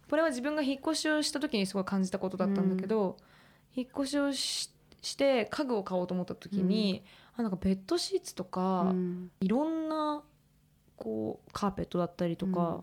[0.08, 3.16] これは自分が引っ越しをした時にすごい感じたことだったんだけど、
[3.76, 4.70] 引っ越しをし
[5.02, 7.04] して家具を買おうと思った時に、
[7.36, 9.30] あなんかベッドシーツとか、うん。
[9.40, 10.22] いろんな
[10.96, 12.82] こうカーペットだったりとか、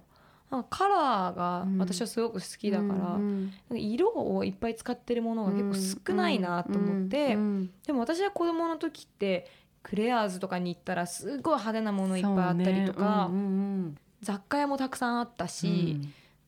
[0.49, 1.77] なんかカラーがうん。
[1.79, 9.47] 私はすごく好きだから、うんなんか色をいっぱい使ってるものが結構少ないなと思って、うんでも私は子供の時って
[9.81, 13.41] クレアーズとかに行ったらすごい派手なものいっぱいあったりとか、そうね。
[13.41, 15.49] うん雑貨屋もたくさんあったうん。
[15.49, 15.99] し、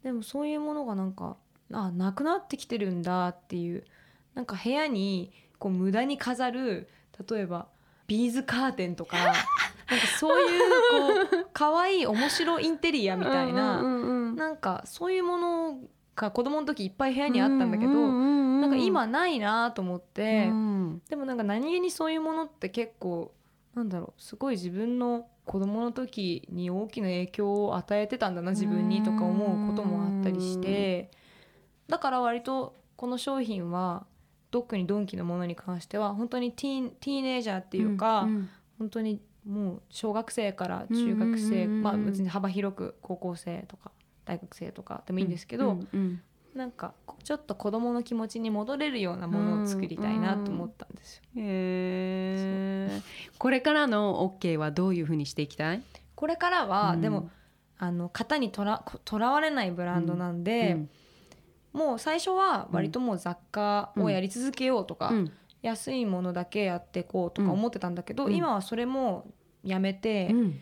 [0.03, 1.36] でもそういうものがなんか
[1.73, 3.84] あなくなってきてるんだっていう
[4.35, 6.89] なんか部屋にこう無駄に飾る
[7.29, 7.67] 例えば
[8.07, 9.41] ビーズカーテンとかなんか
[10.19, 15.79] そういうこう可愛い面白インテリアみたいな、うんうんうんなんかそういうもの
[16.15, 21.01] が子供の時いっぱい部屋にあったんだけど、ななんか今ないなと思って、うん。
[21.09, 23.33] でもなんか何気にそういうものって結構
[23.75, 31.11] なんだろうすごい自分の子供の時に大きな影響を与えてたんだな自分にとか思うこともあったりして
[31.87, 34.05] だから割とこの商品は
[34.55, 38.47] 特にドンキのものに関しては本当にティーンティーネイジャーっていうか、ん
[38.79, 41.83] 本当にもう小学生から中学生、うんうんうんうん。
[41.83, 43.91] まあ別に幅広く高校生とか
[44.23, 46.21] 大学生とかでもいいんですけど、うんうん
[46.55, 46.93] なんか
[47.25, 51.23] ちょっと子供の気持ちに戻れるようなものを作りたいなと思ったんですよ。
[51.35, 53.01] へー。
[53.37, 55.81] これからの OK はどういうふうにしていきたい？
[56.15, 57.01] これからは、うん。
[57.01, 57.29] でも
[57.77, 60.89] あの型にとらとらわれないブランドなんで、うん
[61.75, 65.31] もう最初は割ともう雑貨をやり続けようとか、うん。
[65.61, 68.35] 安いものだけやっていこうとか思ってたんだけど、うん。
[68.35, 69.27] 今はそれも
[69.63, 70.59] やめて、うん。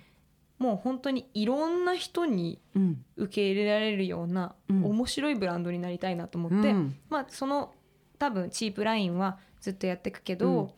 [0.58, 3.06] もう本当にいろんな人にうん。
[3.16, 4.86] 受け入れられるようなうん。
[4.86, 6.96] 面白いブランドになりたいなと思って、うん。
[7.10, 7.74] まあその
[8.18, 10.70] 多分チープラインはずっとやっていくけど、うん。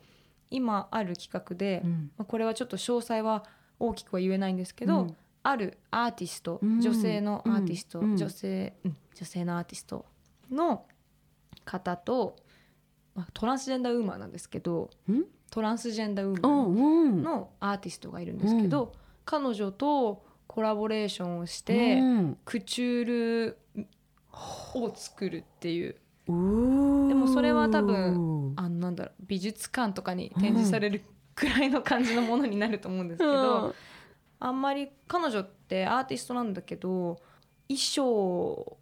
[0.50, 2.10] 今ある企画で、うん。
[2.18, 3.44] まあ、これはちょっと詳細は
[3.78, 5.16] 大きくは言えないんですけど、うん。
[5.42, 6.80] あるアーティスト、うん。
[6.80, 8.16] 女性のアーティスト、うん。
[8.18, 10.04] 女性、うん女性のアーティスト
[10.50, 10.86] の
[11.64, 12.36] 方と、
[13.14, 15.22] まあ、トランスジェンダーウーマンなんですけどん？
[15.50, 17.22] トランスジェンダーウーおマンううん。
[17.22, 18.92] のアーティストがいるんですけど、
[19.24, 22.38] 彼女とコラボレーションをして、うん。
[22.44, 23.58] クチュール
[24.74, 25.96] を作るっていう。
[26.28, 31.02] でもそれは多分あのなんだろう美術館とかに展示される
[31.36, 33.72] くらいの感じのものになると思うんですけど、
[34.40, 37.20] あんまり彼女ってアーティストなんだけど
[37.68, 38.76] 衣装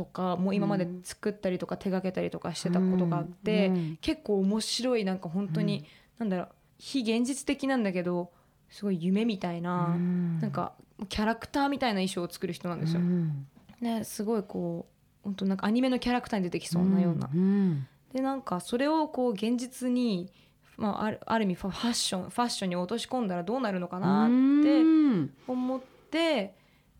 [0.00, 5.84] とかも今まで作ったりとか手がけたりとかしてたことがあって、うん結構面白いなんか本当に、
[6.18, 8.30] なんだろう非現実的なんだけど
[8.70, 9.98] すごい夢みたいな、
[10.40, 10.72] なんか
[11.10, 13.00] キャラクターみたいな衣装を作る人なんですよ。
[13.00, 13.46] うん。
[13.82, 17.26] ね、すごいこう本当なんかアニメのキャラクターに出てきそうなような。
[17.26, 17.86] ん。
[18.14, 20.32] でなんかそれをこう現実に、
[20.78, 25.34] まあ、あるある意味ファッションファッションに落とし込んだらどうなるのかなってうん。
[25.46, 26.54] 思って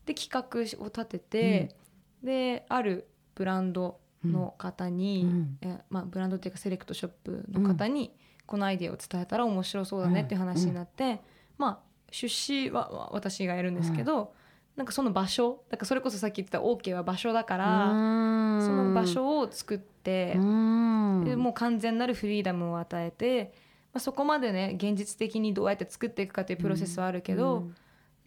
[0.05, 1.75] で企画を立てて、
[2.23, 5.57] であるブランドの方に、うん。
[5.61, 8.13] えまあ、ブランドっていうかセレクトショップの方に
[8.45, 11.21] このアイデアを伝えたら面白そうだねっていう話になって、
[11.57, 11.79] まあ
[12.11, 14.33] 出資はは私がやるんですけど、
[14.75, 18.61] なんかその場所だからそれこそさっき言ってた OK は場所だから、うん。
[18.61, 20.33] その場所を作って。
[20.35, 21.23] うん。
[21.25, 23.53] でもう完全なるフリーダムを与えて、
[23.93, 27.67] まあ、そこまでね現実的にどうやって作っていくかというプロセスはあるけど、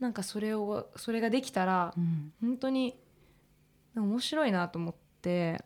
[0.01, 2.33] なんかそれをそれができたらうん。
[2.41, 2.97] 本当に
[4.01, 5.63] 面白いなと思って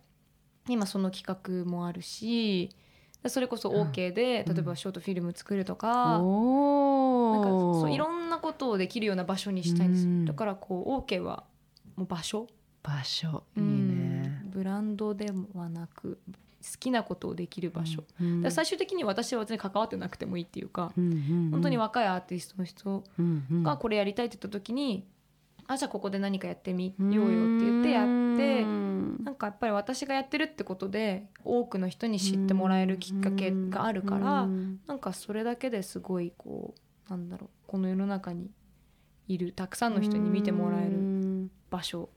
[0.69, 2.71] 今その企画もあるし
[3.27, 4.55] それこそ OK で、うん。
[4.55, 10.25] 例えばショートフィルム作るとか,、おなんかーそういろんなことをできるような場所にしたいんですよ、うん。
[10.25, 11.45] だからこう OK は
[11.97, 12.47] もう場所。
[12.83, 13.43] 場所。
[13.57, 14.43] いいうんね。
[14.45, 18.51] ブランドではなく好きなことをできる場所、うん。
[18.51, 21.51] 最終的に私は別に関わってなくてもいいっていうか、うんうん。
[21.51, 23.63] 本当に若いアーティストの人うんうん。
[23.65, 25.05] がこれやりたいって言った時に、
[25.71, 28.05] あじゃあここで何かやってみようよって言ってやっ
[28.39, 29.21] てうん。
[29.23, 34.81] なんかやっぱり私がやってるってことで多くの人に知ってもらえるきっかけがあるから、うん。
[34.87, 36.75] なんかそれだけですごいこ
[37.07, 38.51] うなんだろうこの世の中に
[39.29, 41.51] いるたくさんの人に見てもらえうるん。
[41.71, 42.09] 場所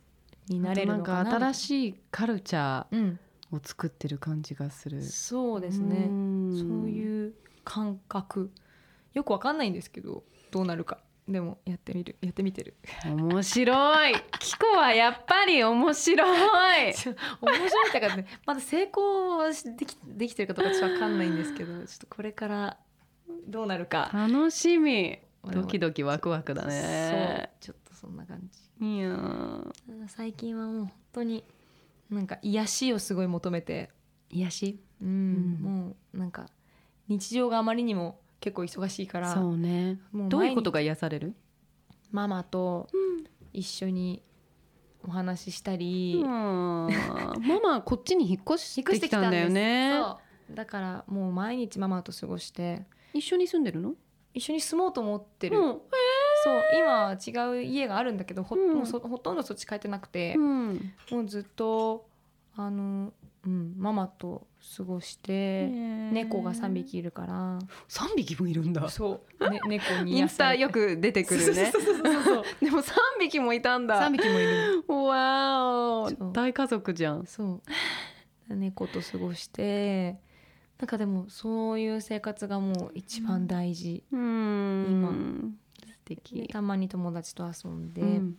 [0.47, 1.31] になれるのかな。
[1.37, 5.01] 新しいカルチャうん、ーを作ってる感じがする。
[5.03, 6.05] そうですね、
[6.57, 7.33] そうういう
[7.65, 8.49] 感覚。
[9.13, 12.75] よくわかんないんですけどどうなるかでもやってみるやってみてる。
[13.05, 14.13] 面白い。
[14.39, 16.87] キコはやっぱり面白い。
[16.91, 17.07] 面白
[17.85, 22.77] いってかねまだ成功できできてるかどうかちょっとわかんないんですけどちょっとこれから
[23.47, 24.09] どうなるか。
[24.13, 25.19] 楽しみ。
[25.43, 27.49] ドキドキワクワクだね。
[27.61, 28.39] そうちょっとそんな感
[28.79, 28.85] じ。
[28.85, 29.73] いやー。
[30.07, 31.43] 最近はもう本当に
[32.09, 33.89] なんか癒しをすごい求めて。
[34.29, 34.79] 癒し？
[35.01, 36.47] うん、うんもうなんか
[37.07, 39.99] 日常があまりにも結構忙しいからそうね。
[40.11, 41.33] もうどういうことが癒される？
[42.11, 42.89] ママと
[43.53, 44.21] 一緒に
[45.07, 46.87] お話ししたり、マ
[47.63, 49.93] マこっちに引っ越しててきたんだよね。
[50.51, 53.93] だからもう毎日ママと過ごして一緒に住んでるの？
[54.33, 55.63] 一緒に住もうと思ってる、うん。
[56.43, 58.75] そう今は違う家があるんだけどほ,、うん。
[58.75, 60.93] もうそほとんどそっち帰ってなくて、うん。
[61.11, 62.07] もうずっと
[62.55, 67.59] あの、うん、ママと過ごして、猫が3匹いるから。
[67.89, 68.87] 3匹もいるんだ。
[68.89, 71.71] そう、ね、 猫にインスタよく出てくるね。
[72.61, 73.99] でも3匹もいたんだ。
[74.07, 74.83] 3匹もいる。
[74.87, 76.29] わそう。
[76.29, 77.25] ー大家族じゃん。
[77.25, 77.61] そ
[78.49, 78.55] う。
[78.55, 80.19] 猫と過ごして
[80.77, 84.85] なんかでもそういう生活がもう一番大事、うん。
[84.89, 85.09] 今。
[85.09, 88.35] 素で敵たまに友達と遊んで、うん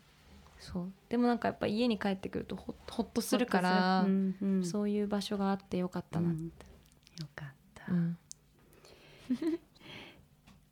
[0.63, 0.93] そう。
[1.09, 4.65] でもなんかやっぱ家に帰ってくるとほほっとするから、うんうん。
[4.65, 6.51] そういう場所があってよかったな、うんよ
[7.35, 7.93] かった。
[7.93, 8.19] うん。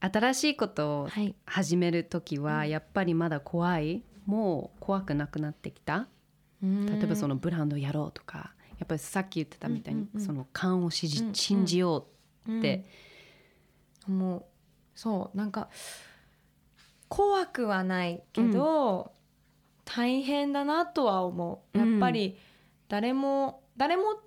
[0.00, 1.34] 新しいことをはい。
[1.44, 6.08] 始める時はやっぱりまだ怖いもう怖くなくなってきた。
[6.62, 10.26] 例えばそののブランドやろうとかやっぱりさっき言ってたみたいにうんうんうん。
[10.26, 11.34] その勘を信じうんうん。
[11.34, 12.06] 信じよ
[12.48, 12.86] って。
[14.06, 14.44] もう
[14.94, 15.36] そう。
[15.36, 15.68] なんか
[17.08, 19.12] 怖くはないけど、
[19.94, 21.78] 大変だなとは思う。
[21.78, 22.38] やっぱり
[22.88, 24.20] 誰も、誰も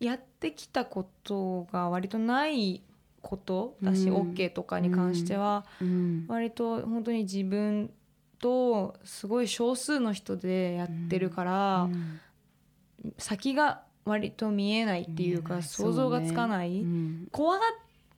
[0.00, 2.82] やってきたことが割とない
[3.22, 4.32] ことだし、うん。
[4.32, 6.24] OK とかに関しては、うん。
[6.28, 7.90] 割と本当に自分
[8.40, 12.20] とすごい少数の人でやってるから、うん。
[13.18, 17.28] 先が割と見えないっていうか想像がつかない、うん。
[17.30, 17.68] 怖がっ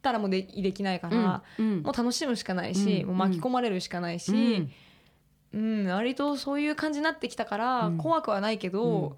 [0.01, 1.83] たらもうでできないから、うん。
[1.83, 3.07] もう楽しむしかないし、うん。
[3.09, 4.69] もう巻き込まれるしかないし、
[5.53, 7.99] うん割とそういう感じになってきたから、うん。
[7.99, 9.17] 怖くはないけど、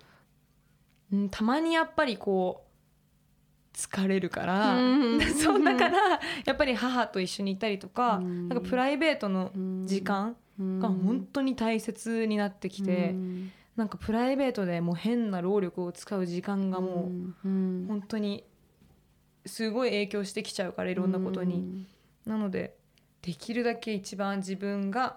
[1.12, 1.29] うん。
[1.29, 2.64] たまにやっぱりこ
[3.75, 5.21] う疲れるから、うん。
[5.35, 8.49] そうだからやっぱり母と一緒にいたりとか,、うん。
[8.49, 9.87] なんかプライベートのうん。
[9.87, 13.53] 時間が本当に大切になってきて、うん。
[13.77, 17.11] なんかプライベートでもう変な労力を使う時間がも
[17.45, 17.85] ううん。
[17.88, 18.45] 本当に
[19.45, 21.87] すごい影響してきちゃうからいろんなことに。
[22.25, 22.77] なので
[23.23, 25.16] できるだけ一番自分が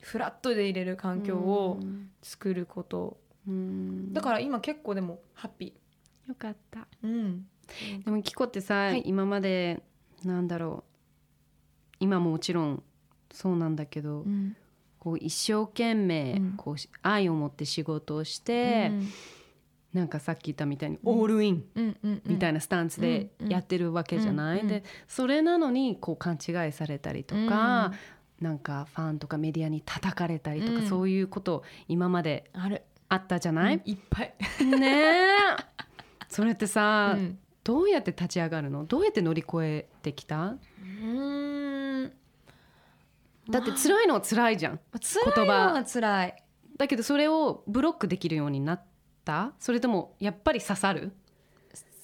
[0.00, 1.80] フラットでいれる環境を
[2.22, 4.12] 作ること、うん。
[4.12, 5.74] だから今結構でもハッピ
[6.28, 6.80] よかった。
[6.80, 7.46] ー、うん、
[8.04, 9.02] でもキコってさ、はい。
[9.04, 9.82] 今まで
[10.24, 10.90] なんだろう。
[12.00, 12.82] 今ももちろん
[13.32, 14.24] そうなんだけど、
[14.98, 16.54] こう一生懸命、うん。
[16.56, 18.90] こうし愛を持って仕事をして、
[19.92, 23.52] なんかさっき言ったみたいにオールインうんうんみたいなスタンスでうんうん。
[23.52, 27.92] やってるわけじゃない、うんでそれなのにこう勘違いされたりとか、
[28.40, 30.88] なんかファンとかメディアに叩かれたりとか、うん。
[30.88, 35.24] そういうこと今まであるあったじゃない、うんいっぱい、ねえ。
[36.28, 37.38] それってさ、うん。
[37.62, 38.84] どうやって立ち上がるの？
[38.84, 40.56] どうやって乗り越えてきた？
[40.80, 42.12] うん。
[43.50, 44.80] だって辛いのは辛いじゃん。
[44.92, 46.44] 辛いのは辛い。
[46.78, 48.82] だけどそれをブロックできるようになっ
[49.24, 49.52] た？
[49.58, 51.12] それともやっぱり刺さる、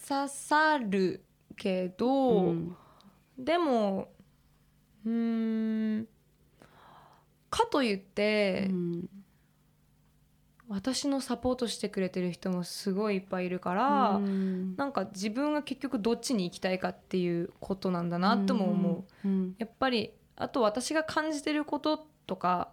[0.07, 1.25] 刺さる
[1.57, 2.77] けど、うん。
[3.38, 4.09] でも
[5.05, 6.09] うーん
[7.57, 9.09] かといって、うん。
[10.69, 14.77] 私のサポートしてくれてる人もすごいいっぱいいるから、うん。
[14.77, 22.73] なんか自分が結局どっちに行きたいかっていうことなんだなとも思う、うんやっぱりあと私が感じてることとか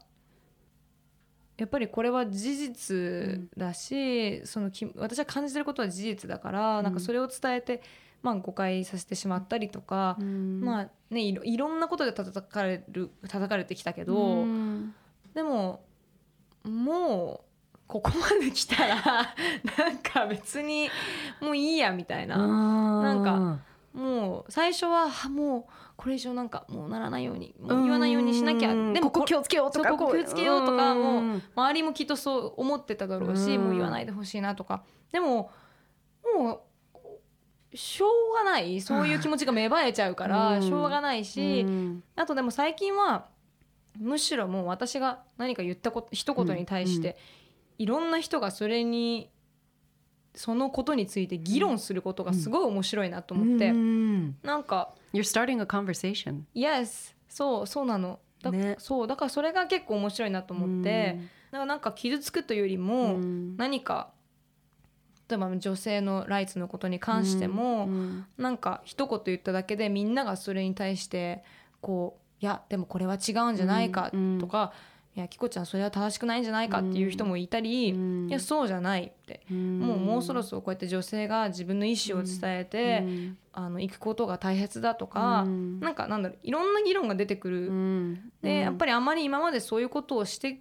[1.58, 6.84] やっぱりこれは事実だし、そのき私が感じてることは事実だから、うん。
[6.84, 7.84] なんかそれを伝えて、
[8.24, 10.62] まあ、誤解させてしまったりとか、うん。
[10.62, 14.96] まあねいろいろんなことで叩かれる叩かれてきたけど、うん。
[15.36, 15.84] でも
[16.64, 18.96] もうここまで来たら
[19.78, 20.90] なんか別に
[21.42, 23.60] もういいやみたいな、なんか
[23.94, 28.72] もう最初はあもうこれ以上なんかもうならないようにもう言わないようにしなきゃ。
[28.72, 28.94] うん。
[28.94, 29.92] でもここ気をつけようとか。
[29.92, 34.84] ここ気をつけようとかもううん周りもきっとそう思ってただろうし、うんもう言わないでほしいなとか。
[35.12, 35.52] でも
[36.36, 36.62] もう
[37.76, 40.62] しょうがないそういう気持ちが芽生えちゃうから、うん。
[40.62, 42.04] しょうがないし、うん。
[42.16, 43.28] あとでも最近は
[44.00, 47.18] むしろもう私が何か言ったこと一言に対して、
[47.78, 49.30] いろんな人がそれに
[50.36, 54.36] そのことについて議論することがすごい面白いなと思って、うん。
[54.44, 56.42] なんか You're starting a conversation.
[56.56, 57.14] Yes.
[57.28, 58.20] そうそうなの。
[58.42, 58.76] だ,、ね。
[58.80, 61.20] そうだからそれが結構面白いなと思って、
[61.52, 63.58] だからなんか傷つくというよりも、うん。
[63.58, 64.13] 何か
[65.30, 71.44] 例えば女性のライツのことに関しても、うんなんか一言言っただけでみんながそれに対して
[71.82, 74.74] こういやでもこれは違うんじゃないかうんとか、
[75.16, 88.32] いやキコちゃんそれは正しくないんじゃないかっていう人もいたり、うんいやそうじゃないって、もうもうそろそろこうやって女性が自分の意思を伝えて、うんあの行くことが大切だとか、うんなんかなんだろういろんな議論が出てくる、うん。
[88.42, 90.60] でやっぱりあまり今までそういうことをして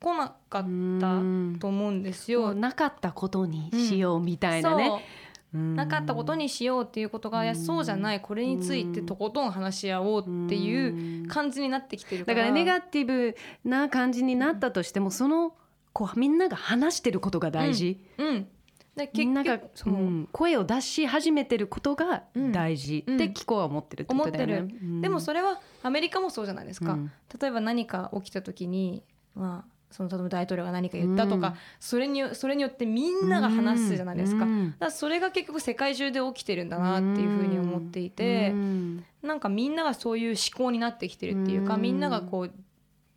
[0.00, 1.20] こなかった
[1.60, 2.54] と思うんですよ。
[2.54, 5.04] なかったことにしようみたいなね、
[5.52, 8.20] なかったことにしようっていうことが、いやそうじゃない。
[8.20, 12.38] これについてとことん話し合おうっていう感じになってきてるから。
[12.38, 15.54] だからネガティブな感じになったとしてもその
[15.92, 18.48] こうみんなが話してることが大事、うん。
[18.96, 20.28] でみんなが、そううん。
[20.32, 23.14] 声を出し始めてることが大事うん。
[23.16, 24.56] ってキコは思ってるってことだよね。
[24.56, 27.12] 思ってでもそれはアメリカもそうじゃないですか、うん。
[27.40, 29.02] 例えば何か起きた時に
[29.34, 31.54] まあその例えば大統領が何か言ったとか、うん。
[31.80, 34.70] それにそれによってみんなが話すじゃないですか,、うん。
[34.70, 39.04] だからそれが結局世界中で起きてるんだなっていうふうに思っていて、うん。
[39.22, 41.82] なんかみんながそういう思考になってきてるっていうか、うん。
[41.82, 42.52] みんながこう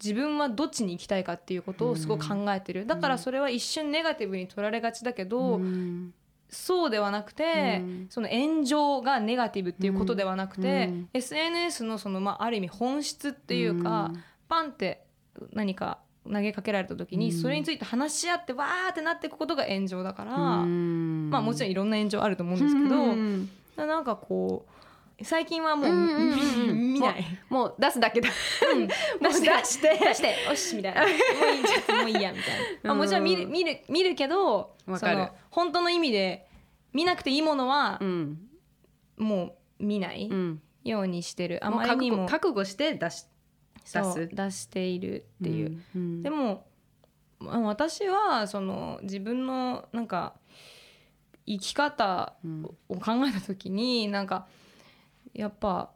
[0.03, 6.13] 自分はどっちに行きたいかっていうことをすごく考えてる、だからそれは一瞬ネガティブに取られがちだけど、うん。
[6.49, 8.07] そうではなくて、うん。
[8.09, 11.09] その炎上がネガティブっていうことではなくて、うん。
[11.13, 14.11] SNS のその、まあ、ある意味本質っていうか、
[14.47, 15.05] パンって
[15.51, 15.99] 何か
[16.31, 17.41] 投げかけられた時に、うん。
[17.41, 21.29] それについて話し合ってわーってなっていくことが炎上だから、うん。
[21.29, 23.49] まあもちろんいろんな炎上あると思うんですけど、うん。
[23.75, 24.73] なんかこう
[25.23, 27.25] 最近はもう見見ない。
[27.49, 28.29] もう出すだけだ。
[28.73, 28.87] うん。
[28.87, 28.93] 出
[29.31, 29.49] して。
[29.49, 29.99] 出して。
[30.05, 30.43] 出して。
[30.49, 31.01] よしみたいな。
[31.01, 34.75] もういいもういいやみたいな、 まあ、もちろん見る見る見るけど
[35.49, 36.47] 本当の意味で
[36.93, 38.39] 見なくていいものはうん。
[39.17, 40.61] もう見ないうん。
[40.83, 42.27] ようにしてる、あまりにも。
[42.27, 43.25] 悟覚悟して出し
[43.83, 44.27] 出す。
[44.27, 46.65] 出しているっていう、うんでも、
[47.39, 50.33] まあ、私はその自分のなんか
[51.45, 52.65] 生き方うん。
[52.89, 54.47] を考えた時になんか
[55.33, 55.91] やっぱ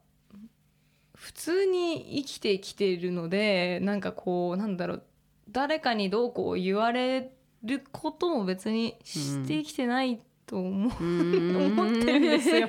[1.16, 5.04] 普通に生きてきているのでなんかこうなんだろう
[5.50, 7.32] 誰かにどうこう言われ
[7.64, 11.56] ることも別にしてきてないと思う、うん。
[11.80, 12.68] 思ってるんですよ。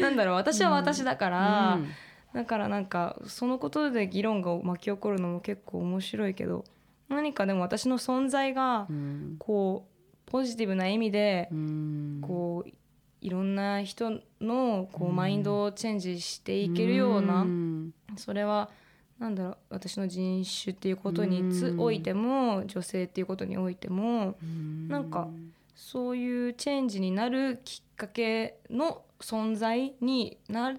[0.00, 1.88] なんだろう私は私だから、うん
[2.38, 6.64] だからなんかそのことで議論が巻き起こるのも結構面白いけど
[7.08, 9.36] 何かでも私の存在がうん。
[9.40, 12.18] こうポジティブな意味でうん。
[12.22, 12.70] こう
[13.20, 18.70] いろんな人のこうマインドをチェンジしていけるような、んそれは
[19.18, 24.36] なんだろう私の人種っていうことにつうんおいても女性っていうことにおいても
[24.86, 25.26] なんか
[25.74, 30.76] そういうチェンジになるきっかけの存在にな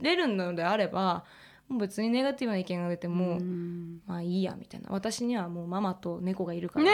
[0.00, 1.24] れるのであれば
[1.68, 4.00] もう別にネガティブな意見が出ても、うん。
[4.06, 4.88] まあいいやみたいな。
[4.90, 6.86] 私にはもうママと猫がいるから、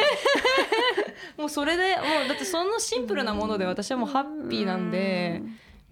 [1.36, 5.42] もうそれでもうだってそのシンプルなもので私はもうハッピーなんで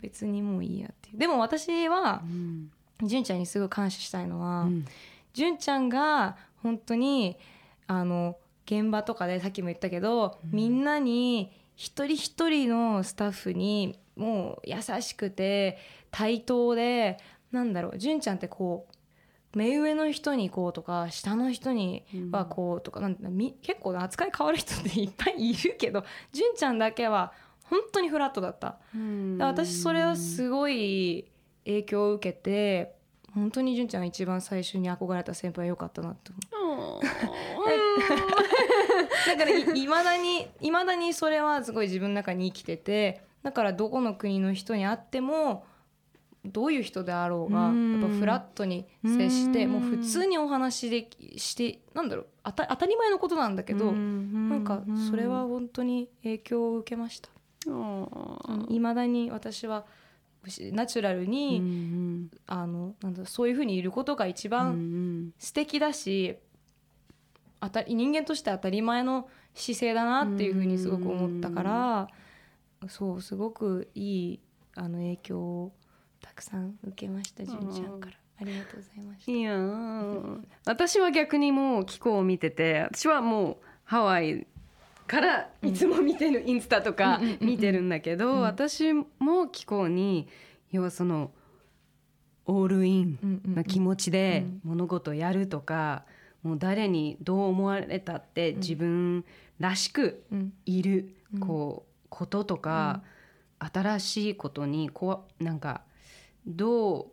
[0.00, 1.18] 別にもういいやっていう。
[1.18, 2.70] でも私はうん。
[3.02, 4.84] 純ちゃんにすごい感謝したいのは、うん。
[5.32, 7.36] 純ちゃんが本当に
[7.86, 8.36] あの
[8.66, 15.78] 現場とかでさっきも言ったけど、みんなに一人一人のスタッフにもう優しくて
[16.10, 17.18] 対等で
[17.52, 27.32] なんだろう純ちゃんってこう目上の人にこうとか下の人にはこうとかなんだみ結構扱い変わる人っていっぱいいるけど純ちゃんだけは
[27.64, 28.78] 本当にフラットだった。
[28.94, 29.38] うん。
[29.40, 31.30] 私それはすごい
[31.64, 32.94] 影響を受けて
[33.34, 37.00] 本当に純ちゃんが一番最初に憧れた先輩は良かったなって思う。
[39.26, 45.64] だからいまだにいまだにそれはすごい自分の中に生きててだからどこの国の人に会っても
[46.44, 47.96] どういう人であろうがやうん。
[47.98, 49.72] っぱフラットに接してうん。
[49.72, 54.48] もう普通にお話できしてなんだろうあた当たり前のことなんだけどうん。
[54.48, 57.28] なんかそれは本当に影響を受けました。
[57.66, 58.66] うん。
[58.68, 59.84] いまだに私は
[60.72, 64.70] ナチュラルに、うんあのなんだそういうふうにいることが一う番
[65.26, 65.32] ん。
[65.38, 66.36] 素敵だし、
[67.60, 72.08] 当たり人間として当たり前の姿勢だなっていうふうにすごく思ったから、
[72.88, 74.40] そうすごくいい
[74.76, 75.72] あの影響を
[76.20, 78.16] たくさん受けました純ちゃんから。
[78.40, 79.32] ありがとうございました。
[79.32, 84.46] いやー私は逆にもう気候を見てて私はもうハワイ
[85.08, 88.40] からいつも見てるインスタとか見てるんだけど、うん。
[88.42, 90.28] 私も気候に
[90.70, 91.32] 要はその
[92.46, 96.04] オールインな気持ちでうん物事をやるとか、
[96.42, 99.24] もう誰にどう思われたって自分
[99.58, 100.52] らしくうん。
[100.64, 101.40] いる、うん。
[101.40, 103.02] こうこととか、
[103.58, 105.82] 新しいことにこうなんか
[106.48, 107.12] ど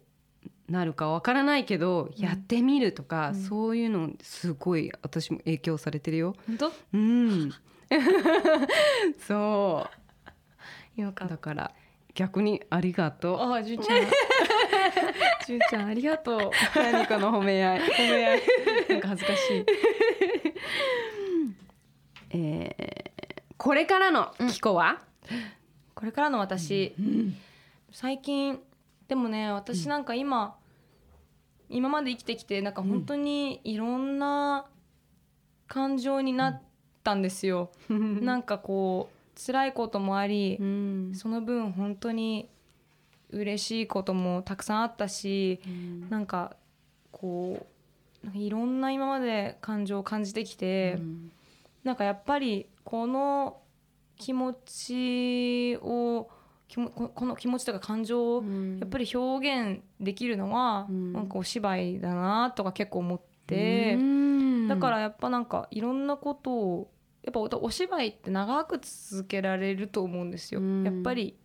[0.67, 6.35] うなるかわからないけど、うんやってみるとか、うんそういうのすごい私も影響されてるよ。
[6.47, 6.71] 本当？
[6.93, 7.51] うん、
[9.19, 9.87] そ
[10.95, 11.35] よかった。
[11.35, 11.71] うだから
[12.13, 13.39] 逆にありがとう。
[13.39, 13.97] ああ純ちゃん
[15.45, 16.51] 純ちゃんありがとう。
[16.75, 17.79] 何かの褒め合い。
[17.85, 18.39] ごめん
[18.89, 19.65] なんか恥ずかしい。
[22.31, 23.05] えー
[23.57, 25.01] これからのキコは、
[25.95, 26.93] これからの私、
[27.91, 28.59] 最近
[29.07, 30.55] でもね私なんか今、
[31.69, 34.65] 今まで生きてきてなんか本当にいろんな
[35.67, 36.61] 感情になっ
[37.03, 37.71] たんですよ。
[37.89, 41.11] なんかこう辛いこともあり、うん。
[41.13, 42.49] その分本当に
[43.31, 46.09] 嬉しいこともたくさんあったし、うん。
[46.09, 46.55] なんか
[47.11, 47.65] こ
[48.33, 51.31] ういろんな今まで感情を感じてきて、うん。
[51.83, 53.57] なんかやっぱりこの
[54.17, 56.29] 気持ちを
[56.67, 58.43] 気もここの気持ちとか感情を
[58.79, 61.13] やっぱり表現できるのは、うん。
[61.13, 64.67] なんかお芝居だなとか結構思って、うん。
[64.67, 66.91] だからやっぱなんかいろんなことを
[67.23, 70.59] やっぱおお芝居って長く続けられると思うんですよ。
[70.59, 70.83] うん。
[70.83, 71.37] やっぱり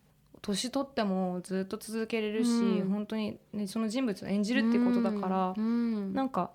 [0.42, 2.88] 年取ってもずっと続けれるし、うん。
[2.88, 6.14] 本当に、ね、その人物を演じるってことだから、うん。
[6.14, 6.50] なんか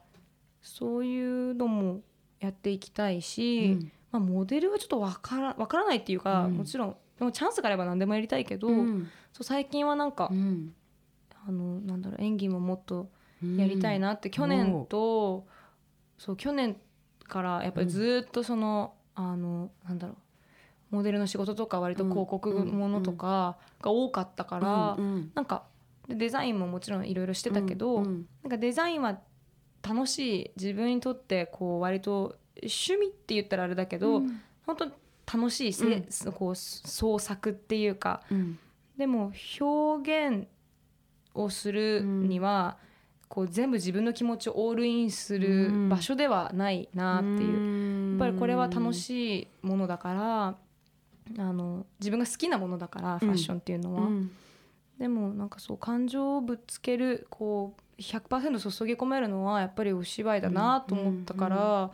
[0.62, 2.02] そういうのも
[2.40, 6.54] やっていきたいし、まあ、モデルはちょっとわからわからないっていうか、うん。
[6.58, 9.10] もちろんでもチャンスがあれば何でもやりたいけど、うん。
[9.34, 10.74] そう最近はなんか、うん。
[11.48, 13.10] あのなんだろう演技ももっと
[13.58, 15.46] やりたいなって、去年と
[16.18, 16.78] そう去年
[17.28, 20.18] からやっぱりずっとその、あのなんだろう
[20.96, 25.32] モデルの仕事とか割と広告ものとかが多かったから、うん。
[25.36, 25.64] なんか
[26.08, 28.28] でデザインももちろんいろいろしてたけど、うん。
[28.44, 29.20] なんかデザインは
[29.84, 30.52] 楽しい。
[30.56, 34.42] 自分にとってこう割と趣味って言ったらあれだけど、うん。
[34.66, 34.92] 本当
[35.32, 36.02] 楽しいせ、
[36.32, 38.60] こう創作っていうかうん。
[38.98, 40.48] でも表現
[41.34, 42.78] をするには、
[43.28, 50.56] こう全部自分の気持ちをオールインする場所ではないなっていう、やっぱりこれは楽しいものだから
[51.40, 54.32] あの自分が好きなものだからファッションっていうのは、うん。
[54.98, 61.92] でもなんかそう感情をぶつけるこう100%注ぎ込めるのはやっぱりお芝居だなと思ったから、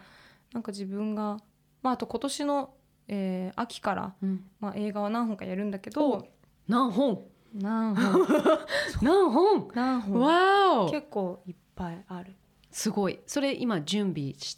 [0.54, 1.38] なんか自分が、
[1.82, 2.74] まあ、あと今年の、
[3.08, 4.44] えー秋から、うん。
[4.60, 6.28] まあ、映画は何本かやるんだけど
[6.68, 7.24] 何本？
[7.54, 8.28] 何本？
[9.02, 9.68] 何本？
[9.74, 10.20] 何本？
[10.20, 10.90] わお。
[10.92, 12.36] 結構いっぱいある。
[12.72, 13.20] すごい。
[13.26, 14.58] それ今準備し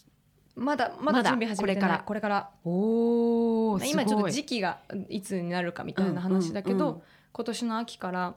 [0.55, 1.23] まだままだ？
[1.23, 1.87] だ準備始めてない。
[1.87, 2.03] これから？
[2.05, 2.49] これから。
[2.63, 4.79] おー今ちょっと時時期が
[5.09, 6.95] いつになるかみたいな話だけど、うん。
[6.95, 7.01] うん
[7.35, 8.35] 今年の秋から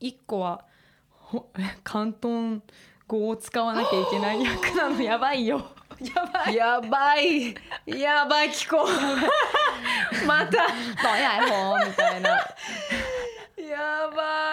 [0.00, 0.64] 1個は
[1.10, 1.50] ほ
[1.84, 2.62] 広東
[3.06, 4.96] 語を使わなきゃいけない役なの？
[5.04, 5.60] やばいよ
[6.14, 6.54] やばい。
[6.56, 7.54] やばい。
[7.86, 8.88] やばい聞こう。
[10.26, 10.50] また。
[10.50, 12.30] どうやほみたいな。
[12.30, 14.52] やば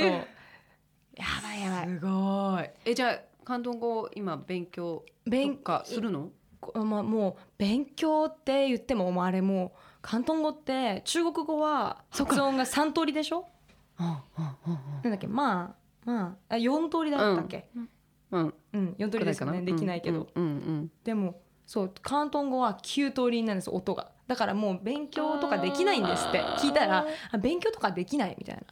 [0.00, 0.08] そう。
[0.08, 1.88] いやばいやばい。
[1.88, 2.70] すごい。
[2.90, 6.30] えじゃあ広東語今勉強勉とかするの？
[6.60, 9.72] こまあ、もう勉強って言ってももうあれも
[10.04, 13.46] う広東語って中国語は発音が3通りでしょ？
[13.98, 14.22] な
[15.00, 15.26] んだっけ？
[15.26, 15.74] ま
[16.04, 17.88] あまああ4通りだったっけ、うん
[18.32, 18.54] うん。
[18.98, 19.62] 4通りですよね。
[19.62, 24.10] できないけど、うんうんでもそう広東語は9通りなんです音が。
[24.26, 26.42] だからもう勉強とかできないんですって。
[26.58, 28.62] 聞いたらあ勉強とかできないみたいな。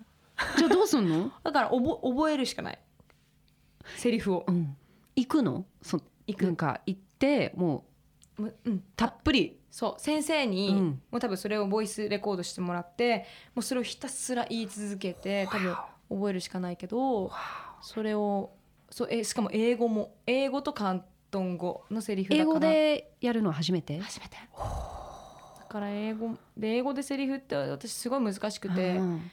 [0.56, 1.30] じゃあどうすんの？
[1.44, 2.78] だからおぼ覚えるしかない。
[3.96, 4.44] セリフを。
[4.48, 4.76] うん。
[5.14, 5.64] 行くの？
[5.82, 6.44] そ行く。
[6.44, 7.84] なんか行っても
[8.38, 8.84] うむうん。
[8.96, 9.58] たっぷり。
[9.70, 11.02] そう先生に、うん。
[11.10, 15.76] もう多分それをボイスレコードしてもらってもうそれをひたすら言い続けて多分
[16.08, 17.30] 覚えるしかないけど
[17.80, 18.50] それを
[18.90, 20.14] そうえしかも英語も。
[20.26, 21.00] 英語と広
[21.32, 22.50] 東語のセリフだから。
[22.50, 23.98] 英語でやるのは初めて？
[24.00, 24.36] 初めて。
[25.58, 29.30] だから英語で英語でセリフって私すごい難しくて、うん。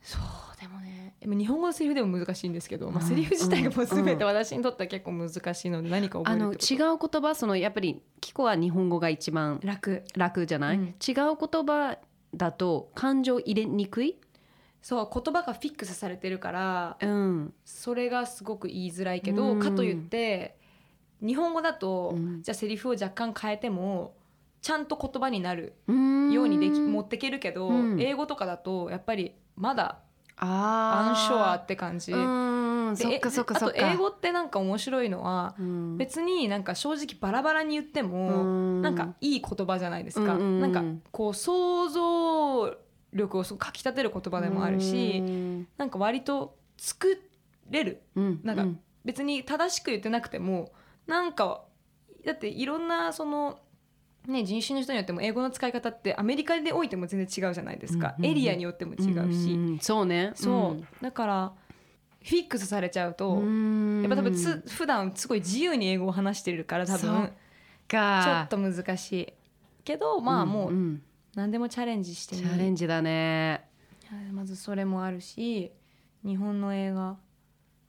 [0.00, 1.14] そうでもね。
[1.20, 3.08] でも日本語のセリフでも難しいんですけど、まあ、うん。
[3.08, 4.04] セリフ自体がもううん。
[4.04, 10.04] 全て私にとっては結構難しいので何か覚あえるっての違う言葉そのやっぱりキコは日本語が一番こと楽。
[10.16, 10.84] 楽じゃない、うん。
[10.86, 11.98] 違う言葉
[12.34, 14.18] だと感情入れにくい？
[14.82, 17.54] そう言葉がフィックスされてるからうん。
[17.64, 19.60] それがすごく言いづらいけど、うん。
[19.60, 20.56] かといって
[21.20, 22.42] 日本語だと、うん。
[22.42, 24.14] じゃあセリフを若干変えても
[24.62, 28.00] ちゃんと言葉になるよようにでき持ってけるけど、うん。
[28.00, 29.98] 英語とかだとやっぱりまだ
[30.38, 32.12] あアンショアアって感じ。
[32.14, 32.86] あ
[33.58, 35.96] と英語ってなんか面白いのはうん。
[35.96, 38.46] 別になんか正直バラバラに言っても、う
[38.78, 38.82] ん。
[38.82, 40.60] なんかいい言葉じゃないですか、うんうんうん。
[40.60, 42.85] なんかこう想像
[43.16, 45.66] 力をすごくかきたてる言葉でもあるし、うん。
[45.76, 47.20] なんか割と作
[47.70, 48.02] れる。
[48.14, 48.40] うん。
[48.42, 48.80] なんかうん。
[49.04, 50.72] 別に正しく言ってなくても
[51.06, 51.62] なんか
[52.26, 53.60] だっていろんなその、
[54.26, 60.32] ね、人種の人によっても英語の使い方ってアメリカでおいても全然違うじゃないですか、エリアによっても違うし、んそうね。
[60.34, 61.52] そう、だから
[62.24, 64.02] フィックスされちゃうと、うん。
[64.02, 67.32] やっぱ多分つ普段すごい自由に英語を話してるから多分
[67.86, 68.48] か。
[68.48, 69.32] ちょっと難しい。
[69.84, 71.02] けどまあもんうん
[71.36, 73.68] 何でもチャレンジしてチャレンジだね。
[74.10, 75.72] はいまずそれもあるし
[76.24, 77.16] 日本の映画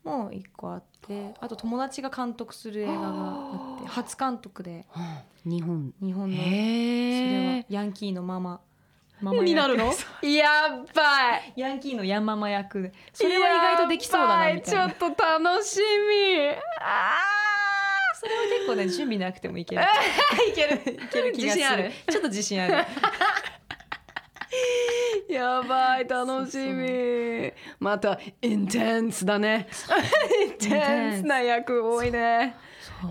[0.03, 4.85] も一個あってあと友達が監督する映画があって初監督で。
[5.45, 5.93] 日本。
[6.01, 8.59] 日本のそれへはヤンキーのママ。
[9.21, 9.45] ママ役。
[9.45, 9.85] になるの？
[10.29, 11.53] やばい。
[11.55, 12.81] ヤンキーのヤンママ役。
[12.81, 14.89] でそれは意外とできそうだなみたいな。
[14.89, 16.49] ちょっと楽しみ。
[16.81, 17.11] あ
[18.19, 19.81] それは結構ね準備なくてもいける。
[19.81, 19.85] ー
[20.51, 21.91] いけるいける気がす る。
[22.09, 22.73] ちょっと自信ある
[25.29, 27.51] やばい 楽しみ。
[27.79, 29.67] またインテンスだね。
[30.45, 32.55] インテンスな役多いね。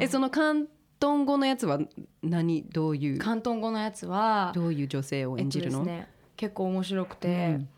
[0.00, 0.66] えその広
[1.00, 1.78] 東語のやつは
[2.22, 2.64] 何？
[2.70, 3.20] どういう？
[3.20, 7.68] 広東語のやつはどういう女性を演じるの、えっとですね、結構面白くて、うん。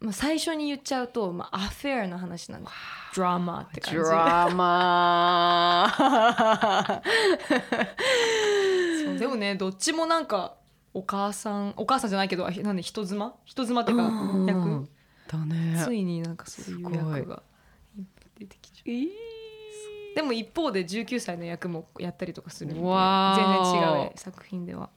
[0.00, 2.74] まあ、最初に言っちゃうと、まあ、アフェアの話なんです。
[3.16, 4.00] ドラマって感じ。
[4.00, 5.92] ドラマ
[9.18, 10.56] でもねどっちもなんか
[10.94, 13.34] お母さんお母さんじゃないけどあなんで人妻？
[13.44, 14.88] 人妻っていうかうん役？
[15.28, 15.82] だね。
[15.84, 17.42] ついになんかそういう役が
[18.38, 20.14] 出てきちゃう。
[20.14, 24.90] でも一方で19歳の役もやったりとかする全然違う作品では。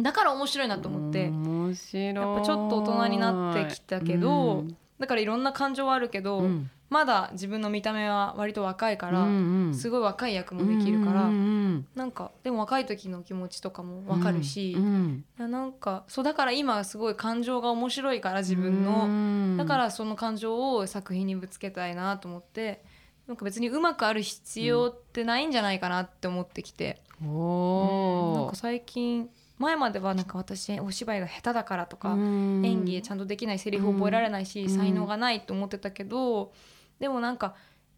[0.00, 2.04] だから面白いなと思って面白い。
[2.04, 4.76] やっぱちょっと大人になってきたけど、うん。
[4.98, 9.74] だからいろんな感情はあるけど、うんまだ自分の見た目は割と若いから、うんうん。
[9.74, 15.50] すごい若い役もできるから、うんうんなんかでも若い時の気持ちとかも分かるし、うんうん。
[15.50, 22.82] なんかそうだから今すごい感情が面白いから自分の、うんだからその感情を作品にぶつけたいなと思って
[23.26, 28.38] なんか別にうまくある必要ってないんじゃないかなって思ってきて、おー。
[28.40, 29.28] なんか最近
[29.58, 32.64] 前まではなんか私お芝居が下手だからとか、うん。
[32.64, 34.68] 演技ちゃんとできないセリフ覚えられないし、うん。
[34.70, 36.52] 才能がないと思ってたけど
[36.98, 37.54] でもなんか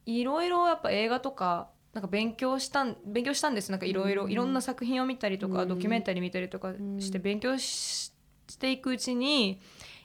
[0.06, 3.70] いろいろやっぱ映画とかなんか勉強したん勉強したんです。
[3.70, 5.68] なんかいろいろいろんな作品を見たりとか、うん。
[5.68, 8.12] ドキュメンタリー見たりとかして勉強し
[8.48, 9.60] していくうちに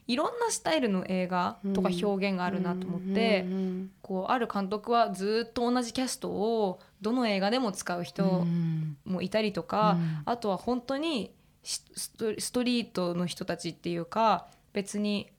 [0.08, 8.98] いろんなスタイルの映画とか表現があるなと思って、うんこうある監督はずっと同じキャストをどの映画でも使う人うん。
[9.06, 10.22] もいたりとか、うん。
[10.26, 11.34] あとは本当に
[11.64, 15.32] ストリートの人たちっていうか別に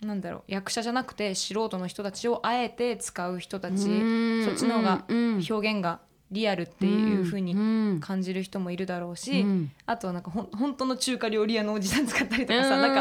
[0.00, 7.58] なんだろう役者じゃなくて素人の人たちをあえて使う人たち、うんそっちの方がうん表現がリアルっていう風にう
[7.96, 9.72] ん感じる人もいるだろうし、うん。
[9.84, 12.82] あとはなんかほん本当の中華料理屋のおじさん使ったりとかさ、うん。
[12.82, 12.94] なん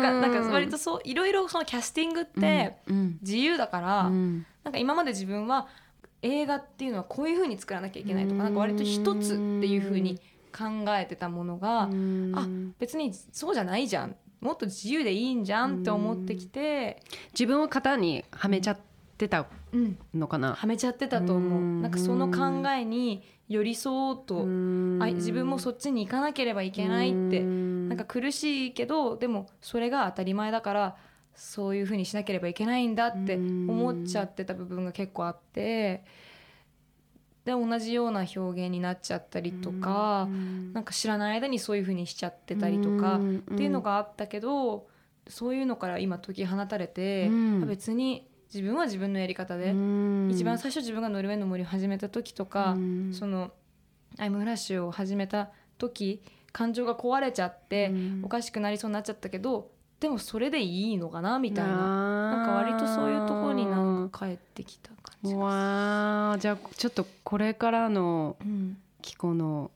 [0.00, 4.46] かなんか割とそういろいろそのキャスティングってうん自由だから、うん。
[4.64, 5.68] なんか今まで自分は
[6.22, 10.18] 映画っていうのはこういう風に作らなきゃいけないとかなんか割と一つっていう風に
[10.56, 10.64] 考
[10.96, 12.32] えてたものが、うん。
[12.34, 12.48] あ
[12.78, 18.78] 別にそうじゃないじゃんもっと自由でいいんじゃんって思ってきて、自分を型にはめちゃっ
[19.18, 20.54] てたうん、のかな。
[20.54, 21.82] はめちゃってたと思う、うん。
[21.82, 30.96] なんかその考えに寄り添おうと、あ自分もそっちに行かなければいけないって、なんか苦しいけどでもそれが当たり前だから
[31.34, 36.04] そういうふうにしなければいけないんだって思っちゃってた部分が結構あって
[37.50, 40.28] で同じような表現になっちゃったりとか、
[40.72, 44.86] なんか知らない間にそういうふうにしちゃってたりとか、っていうのがあったけど
[45.28, 47.66] そういうのから今解き放たれて、うん。
[47.66, 49.70] 別に自分は自分のやり方で、
[50.30, 53.12] 一番最初自分がノルウェーの森を始めた時とか、うん。
[53.12, 53.50] その
[54.18, 56.22] アイムフラッシュを始めた時
[56.52, 58.22] 感情が壊れちゃって、うん。
[58.24, 59.70] おかしくなりそうになっちゃったけど
[60.00, 61.76] でもそれでいいのかなみたいな。
[61.76, 64.90] ななんか割とそういうところになんか帰ってきた。
[64.90, 68.76] 感じあじゃあちょっとこれからのうん。
[69.02, 69.70] キコの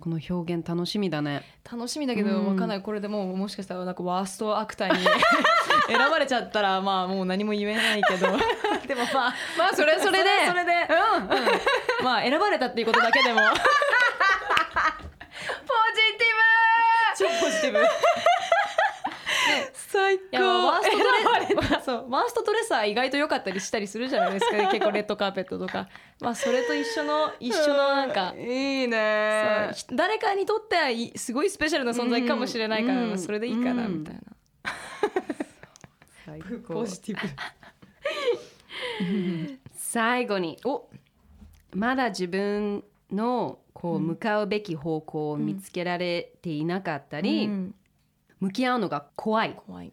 [0.00, 1.42] この表現楽しみだね。
[1.70, 2.46] 楽しみだけど、うん。
[2.46, 2.82] わかんない。
[2.82, 5.02] これでもうもしかしたらなんかワーストアクターに
[5.88, 8.28] 選ばれちゃったらまあもう何も言えないけど。
[8.86, 13.40] でもまあまあそれそれでそれで、うんまあ選ばれたっていうことだけでも。
[13.50, 13.60] ポジ
[16.18, 16.28] テ
[17.18, 17.78] 超ポジティブ。
[19.74, 20.82] 最やワー
[21.84, 22.10] そう。
[22.10, 24.56] ワーストドレッサー意外と良かったりしたりするじゃないですか。
[24.70, 25.88] 結構レッドカーペットとか。
[26.20, 29.70] まあそれと一緒の一緒のなんか いいね。
[29.92, 33.08] 誰かにとってはいすごいスペシャルな存在かもしれないから、うん。
[33.08, 34.00] まあそれでいいかなうん。
[34.00, 34.20] みたいな、
[36.24, 37.28] 最ポ高ジティブ。
[39.74, 40.88] 最後にお
[41.74, 47.74] まだ自分のこう向かうべき方向を見つけられていなかったり、うん。
[48.40, 49.92] 向き合うのが怖いっ怖い、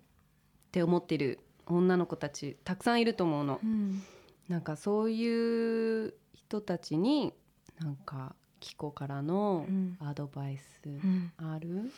[0.72, 3.60] て思ってる女の子たちたくさんいると思うの。
[3.64, 4.02] うん。
[4.48, 7.34] なんかそういう人たちに
[7.80, 9.98] なんかキコからのうん。
[10.00, 11.32] アドバイスうん。
[11.38, 11.92] ある、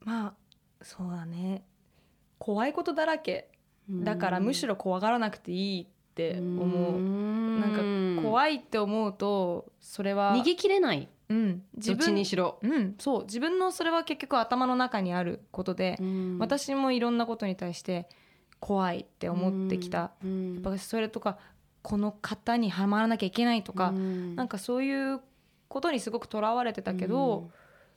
[0.00, 0.34] まあ
[0.82, 1.64] そうだね。
[2.38, 3.50] 怖いことだらけ。
[3.90, 7.00] だからむしろ怖がらなくていいって思う、
[7.60, 13.24] なんかい怖いって思うとそれは逃げきれないうん、自どっち分にしろ、うん、そう。
[13.24, 15.98] 自分のそれは結局頭の中にあることで、
[16.38, 18.08] 私もいろんなことに対して
[18.60, 20.54] 怖いって思ってきた、うん。
[20.54, 21.38] やっぱそれとか
[21.80, 24.36] この型にはまらなきゃいけないとか、うん。
[24.36, 25.20] なんかそういう
[25.68, 27.50] ことにすごくとらわれてたけど、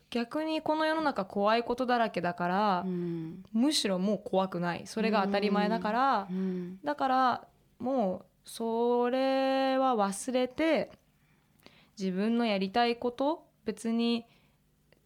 [0.10, 3.44] 逆にこの世の中怖いことだらけだからう、ん。
[3.52, 4.84] むしろもう怖くない。
[4.86, 6.80] それが当たり前だから、うん。
[6.84, 7.48] だから
[7.80, 10.92] もうそれは忘れて
[11.98, 14.26] 自分のやりたいこと別に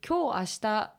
[0.07, 0.93] 今日明日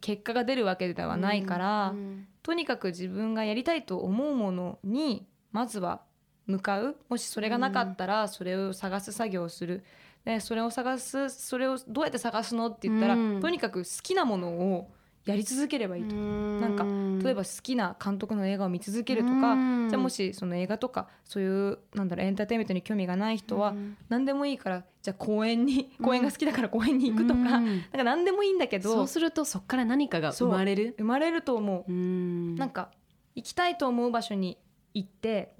[0.00, 6.02] 結果が出るわけではないから、うんとにかく自分がやりたいと思うものにまずは
[6.46, 6.96] 向かう。
[7.08, 9.82] もしそれがなかったらそれを探す作業をする。
[10.24, 13.40] でそれを探すそれをどうやって探すのって言ったら、うん。
[13.40, 14.92] とにかく好きなものを
[15.26, 16.14] やり続ければいいと。
[16.14, 16.84] なんか
[17.22, 19.88] 例えば好きな監督の映画を見続けるとか、うん。
[19.88, 23.96] じゃあもしその映画とかそういうなんだろうエンターテインメントに興味がない人はうん。
[24.08, 27.46] 何でもいいからじゃあ公園に公園が好きだから公園に行くとか、うん。
[27.48, 27.60] なん
[27.90, 30.94] か何でもいいんだけどそうするとそこから何かが生まれる？
[30.98, 31.92] 生まれると思う。
[31.92, 32.54] うん。
[32.54, 32.90] なんか
[33.34, 34.58] 行きたいと思う場所に
[34.94, 35.54] 行って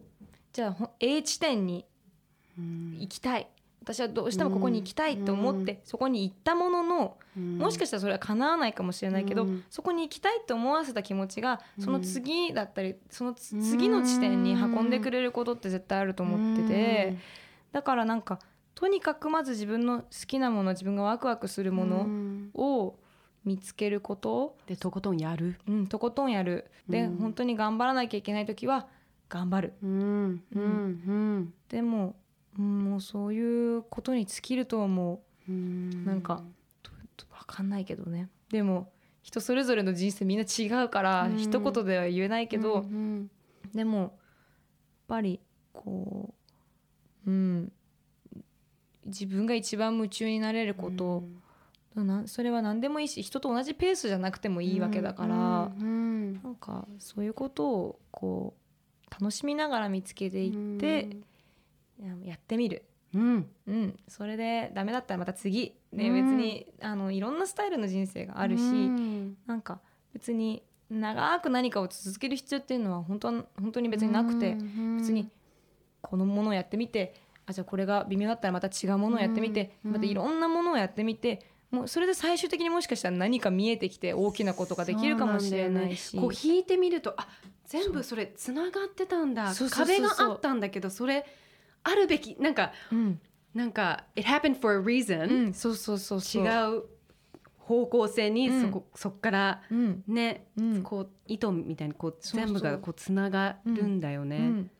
[0.52, 1.84] じゃあほ A 地点に
[2.56, 2.96] うん。
[3.00, 3.48] 行きたい
[3.86, 9.64] 私はどうしてもここに行きたいと思って、そこに行ったもののもしかしたらそれは叶わないかもしれないけど、うん。
[9.70, 11.84] そこに行きたいと思わせた気持ちがうん。
[11.84, 17.16] その次だったりそのつ次の地点に運んでくれることって絶対あると思ってて、
[17.70, 18.40] だからなんか
[18.74, 22.50] とにかくまず自分の好きなもの自分がワクワクするもうのん。
[22.54, 22.96] を
[23.44, 25.60] 見つけること、でとことんやる。
[25.68, 26.72] うん、とことんやる。
[26.88, 27.16] で、うん。
[27.18, 28.88] 本当に頑張らなきゃいけない時は
[29.28, 29.74] 頑張る。
[29.80, 30.42] うん。
[30.52, 31.52] うん。
[31.70, 32.16] うん、も
[32.58, 36.04] うそういうことに尽きると思ううん。
[36.04, 36.42] なんか
[36.82, 38.28] ととわかんないけどね。
[38.50, 38.90] でも
[39.22, 41.36] 人それぞれの人生みんな違うから、うん。
[41.38, 43.30] 一言では言えないけど、うん
[43.74, 44.10] でもやっ
[45.08, 45.40] ぱり
[45.72, 46.34] こ
[47.26, 47.72] ううん
[49.04, 51.24] 自分が一番夢中になれること、
[51.94, 61.16] なそれは何でもいいし人と同じペースじゃなくてもいいわけだから、うんなんかそういうことをこう楽しみながら見つけていって、や
[62.24, 62.84] やってみる。
[63.14, 63.48] うん。
[63.66, 66.14] うん、それでダメだったらまた次、ねうん。
[66.14, 69.36] 別にあのいろんなスタイルの人生があるし、うん。
[69.46, 69.80] なんか
[70.12, 75.28] 別に長く何かを続ける必要っていうのは本当は本当に別になくて、うん別に
[76.02, 77.14] このものをやってみて
[77.46, 86.16] あじゃあこれが微妙だったらまた違うものをやってみて、うんまたいろんなものをやってみてもうそれで最終的にもしかしたら何か見えてきて大きなことができるかもしれないし。
[86.16, 87.26] こう引いてみるとあ
[87.64, 89.52] 全部それつながってたんだ。
[89.70, 91.26] 壁があったんだけどそれ
[91.86, 93.20] あるべきなんかうん。
[93.54, 96.44] なんか it happened for a う reason、ん、そうそうそうそう。
[96.44, 96.84] 違う
[97.58, 98.60] 方向性にうん。
[98.62, 100.04] そこ,、そっからうん。
[100.06, 100.82] ね、うん。
[100.82, 102.46] こう糸みたいにこうそうそう。
[102.46, 104.70] 全部がこうつながるんだよね、うん。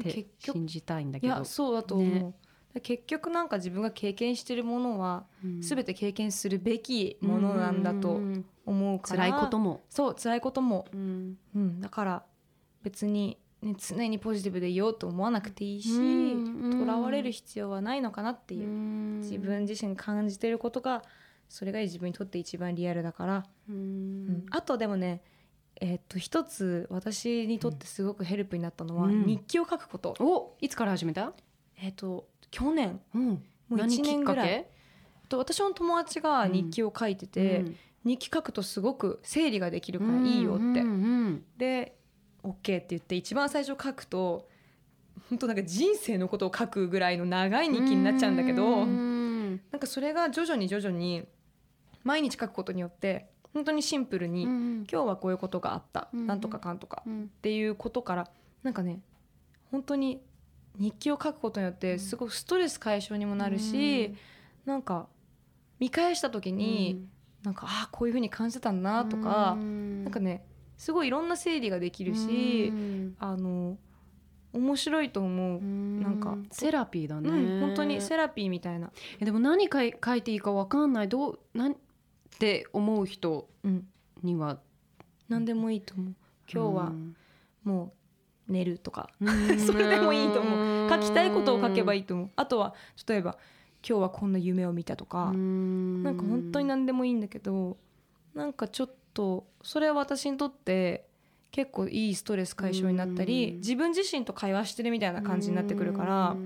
[0.00, 1.34] って信じたいんだいけど。
[1.34, 2.34] やそうだと思う、ね。
[2.74, 5.60] で結局なんか自分が経験してるものはうん。
[5.60, 8.44] 全て経験するべきものなんだとうん。
[8.66, 11.38] 思うから、辛いことも、そう辛いことも、うん。
[11.54, 12.26] うん、だから
[12.82, 19.20] 別に、ね、常にポジティブでいようと思わなくていいしうんとら、われる必要はないのかなっていう、うん。
[19.20, 21.02] 自分自身感じてることが
[21.48, 24.26] それが自分にとって一番リアルだから、ううん。
[24.26, 25.22] んあとでもね
[25.80, 29.26] えっと一つ私にとってすごくヘルプになったのは、うん。
[29.26, 31.32] 日記を書くこと、おいつから始めた、
[31.76, 33.00] えっと去年。
[33.14, 33.38] うん、も
[33.70, 34.70] う1何きっか年ぐらいけ
[35.28, 37.76] と私の友達が日記を書いてて、うん。
[38.04, 40.80] 日記書くとすごく整理ができるからいいよって、うんう
[41.30, 41.44] ん。
[41.58, 41.97] で
[42.42, 44.48] OK って言って一番最初書くと
[45.28, 49.60] 本当なんか人生のことを書くぐらいの長い日記になっちゃうんだけど、うん。
[49.70, 51.26] なんかそれが徐々に徐々に
[52.04, 54.86] 毎日書くことによって本当にシンプルに、うん。
[54.90, 56.26] 今日はこういうことがあった、うん。
[56.26, 57.24] なんとかかんとかうん。
[57.24, 58.30] っていうことから
[58.62, 59.00] なんかね
[59.70, 60.22] 本当に
[60.78, 64.14] 日記を書くことによってすごくストレス解消にもなるし、
[64.64, 65.08] なんか
[65.78, 67.04] 見返した時に、
[67.42, 70.04] なんかああこういうふうに感じてたんだなとか、うん。
[70.04, 70.44] なんかね
[70.78, 73.16] すごいいろんな整理ができるし、うん。
[73.18, 73.76] あの
[74.50, 81.08] 面白いと思う、なんかセラピーだね、うん、本当にセラピーみたいな、えでも何かい書いていいかわかんない。
[81.08, 81.76] どうなんっ
[82.38, 83.86] て思う人うん、
[84.22, 84.58] には？
[85.28, 86.14] 何でもいいと思う。
[86.50, 87.16] 今日はうん。
[87.64, 87.92] も
[88.48, 89.58] う寝るとか、うん。
[89.60, 90.88] それでもいいと思う。
[90.88, 92.30] 書きたいことを書けばいいいと思う。
[92.36, 92.74] あとは
[93.06, 93.36] 例えば
[93.86, 97.76] 今日はこんな夢を見たとか、ななんか本当に何でもいいんだけど
[98.34, 101.06] なんかちょっとそれは私にとって
[101.50, 103.56] 結構いいストレス解消になったりうん。
[103.58, 106.36] 自分自身と会話してるみたいな感じになってくるから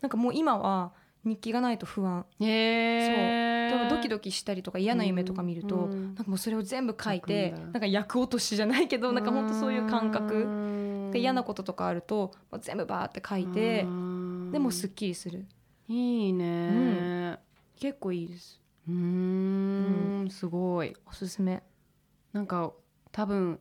[0.00, 0.92] なんかもう今は
[1.24, 2.26] 日記がないと不安。
[2.40, 11.10] へえでもドキドキしたりとか嫌な夢とか見ると、うんなんかもうそれを全部書いてなんか役落としじゃないけどなんか本当そういう感覚。
[11.16, 13.84] 嫌なこととかあると全部バーって書いて
[14.52, 15.46] でもすっきりする。
[15.88, 17.38] いいね。
[17.78, 18.60] 結構いいです。
[18.88, 20.28] うーん。
[20.30, 20.94] すごい。
[21.06, 21.62] おすすめ
[22.34, 22.72] なんか
[23.12, 23.60] 多分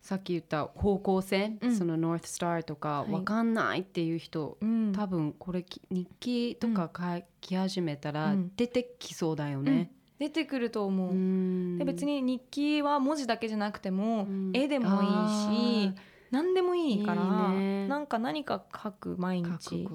[0.00, 1.76] さっき言った方向性、うん。
[1.76, 3.12] そのノーススターとかはい。
[3.12, 4.92] わかんないっていう人、うん。
[4.92, 8.52] 多分これき日記とか書き始めたらうん。
[8.56, 9.92] 出てきそうだよね。
[10.18, 11.78] 出てくると思う、うん。
[11.78, 14.50] で別に日記は文字だけじゃなくても、うん。
[14.54, 15.94] 絵でもいいし
[16.30, 17.88] 何でもいいからいいね。
[17.88, 19.86] なんか何か書く毎日。
[19.86, 19.90] あ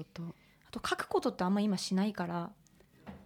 [0.70, 2.52] と書くことってあんま今しないから。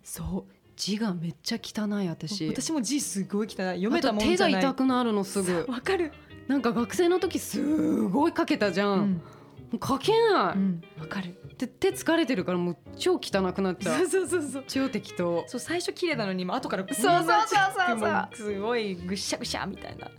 [0.03, 2.49] そう字がめっちゃ汚い私。
[2.49, 3.55] 私も字すごい汚い。
[3.57, 4.61] 読めたもんじゃない。
[4.62, 5.66] 痛くなるのすぐ。
[5.68, 6.11] わかる、
[6.49, 9.12] なんか学生の時すごい書けたじゃん、うん。
[9.12, 9.20] も
[9.74, 11.39] う書けない、うん、わかる。
[11.59, 14.07] で手疲れてるからもう超汚くなっちゃう。
[14.07, 15.45] そうそうそう超適当。
[15.49, 18.11] そう最初綺麗なのに後からそうそうそうそうそう。
[18.11, 20.11] もすごいぐっしゃぐしゃみたいな。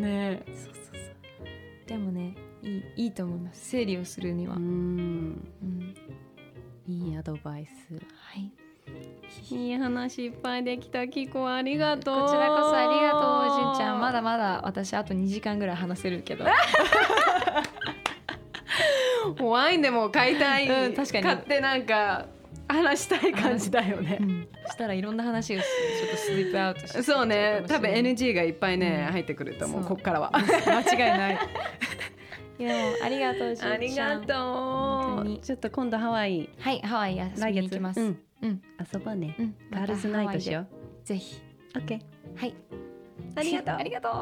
[0.00, 1.88] ねそうそうそう。
[1.88, 3.70] でもねいいいいと思います。
[3.70, 4.62] 整理をするには、うん。
[5.60, 5.94] うん。
[6.86, 7.94] いいアドバイス。
[7.94, 7.98] は
[8.38, 8.52] い
[9.50, 12.20] いい話いっぱいできたキコありがとう。
[12.22, 13.18] こちらこそありがと
[13.54, 14.00] うじんちゃん。
[14.00, 16.44] まだまだ私あと2時間ぐらい話せるけど。
[19.40, 21.24] ワインでも買いたい、うん確かに。
[21.24, 22.26] 買ってなんか
[22.68, 24.18] 話したい感じだよね、
[24.66, 27.02] そしたらいろんな話をちょっとスリープアウトして。
[27.02, 27.64] そうね。
[27.66, 29.12] 多分 NG がいっぱいね、うん。
[29.12, 29.84] 入ってくると思う。
[29.84, 30.30] こっからは。
[30.36, 31.38] 間違いない。
[32.58, 33.72] いやもうありがとうじんちゃん。
[33.72, 35.38] ありがとう。
[35.38, 36.50] ちょっと今度ハワイ。
[36.58, 38.00] はいハワイ遊びに行きます。
[38.00, 38.62] うんうん。
[38.92, 39.54] 遊ぼうね、うん。
[39.70, 40.66] ガールズナイトしよう
[41.04, 41.40] ぜひ。
[41.74, 42.00] う OK
[42.36, 42.54] はい。
[43.36, 43.74] ありがとう。
[43.80, 44.12] ありがとう。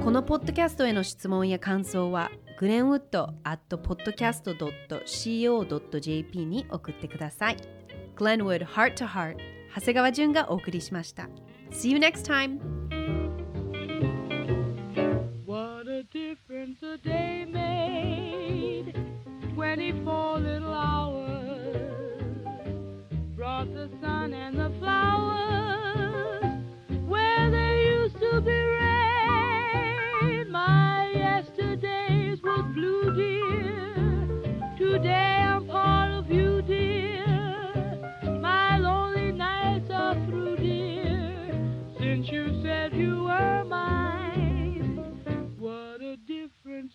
[0.04, 7.56] このポッドキャストへの質問や感想はグレンウッド at podcast.co.jp に送ってください。
[8.16, 9.36] Glenwood Heart to Heart
[9.74, 11.28] 長谷川淳がお送りしました。
[11.72, 12.83] See you next time!
[16.04, 18.94] A difference a day made.
[19.54, 22.22] 24 little hours
[23.34, 26.44] brought the sun and the flowers
[27.06, 28.83] where there used to be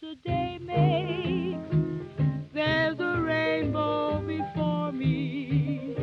[0.04, 1.76] a day makes.
[2.54, 5.96] There's a rainbow before me.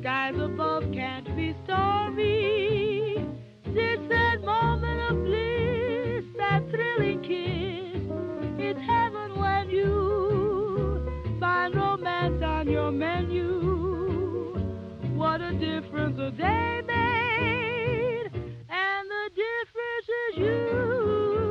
[0.00, 3.24] Skies above can't be stormy.
[3.64, 8.02] Since that moment of bliss, that thrilling kiss,
[8.58, 14.54] it's heaven when you find romance on your menu.
[15.14, 18.30] What a difference a day made,
[18.68, 21.49] and the difference is you.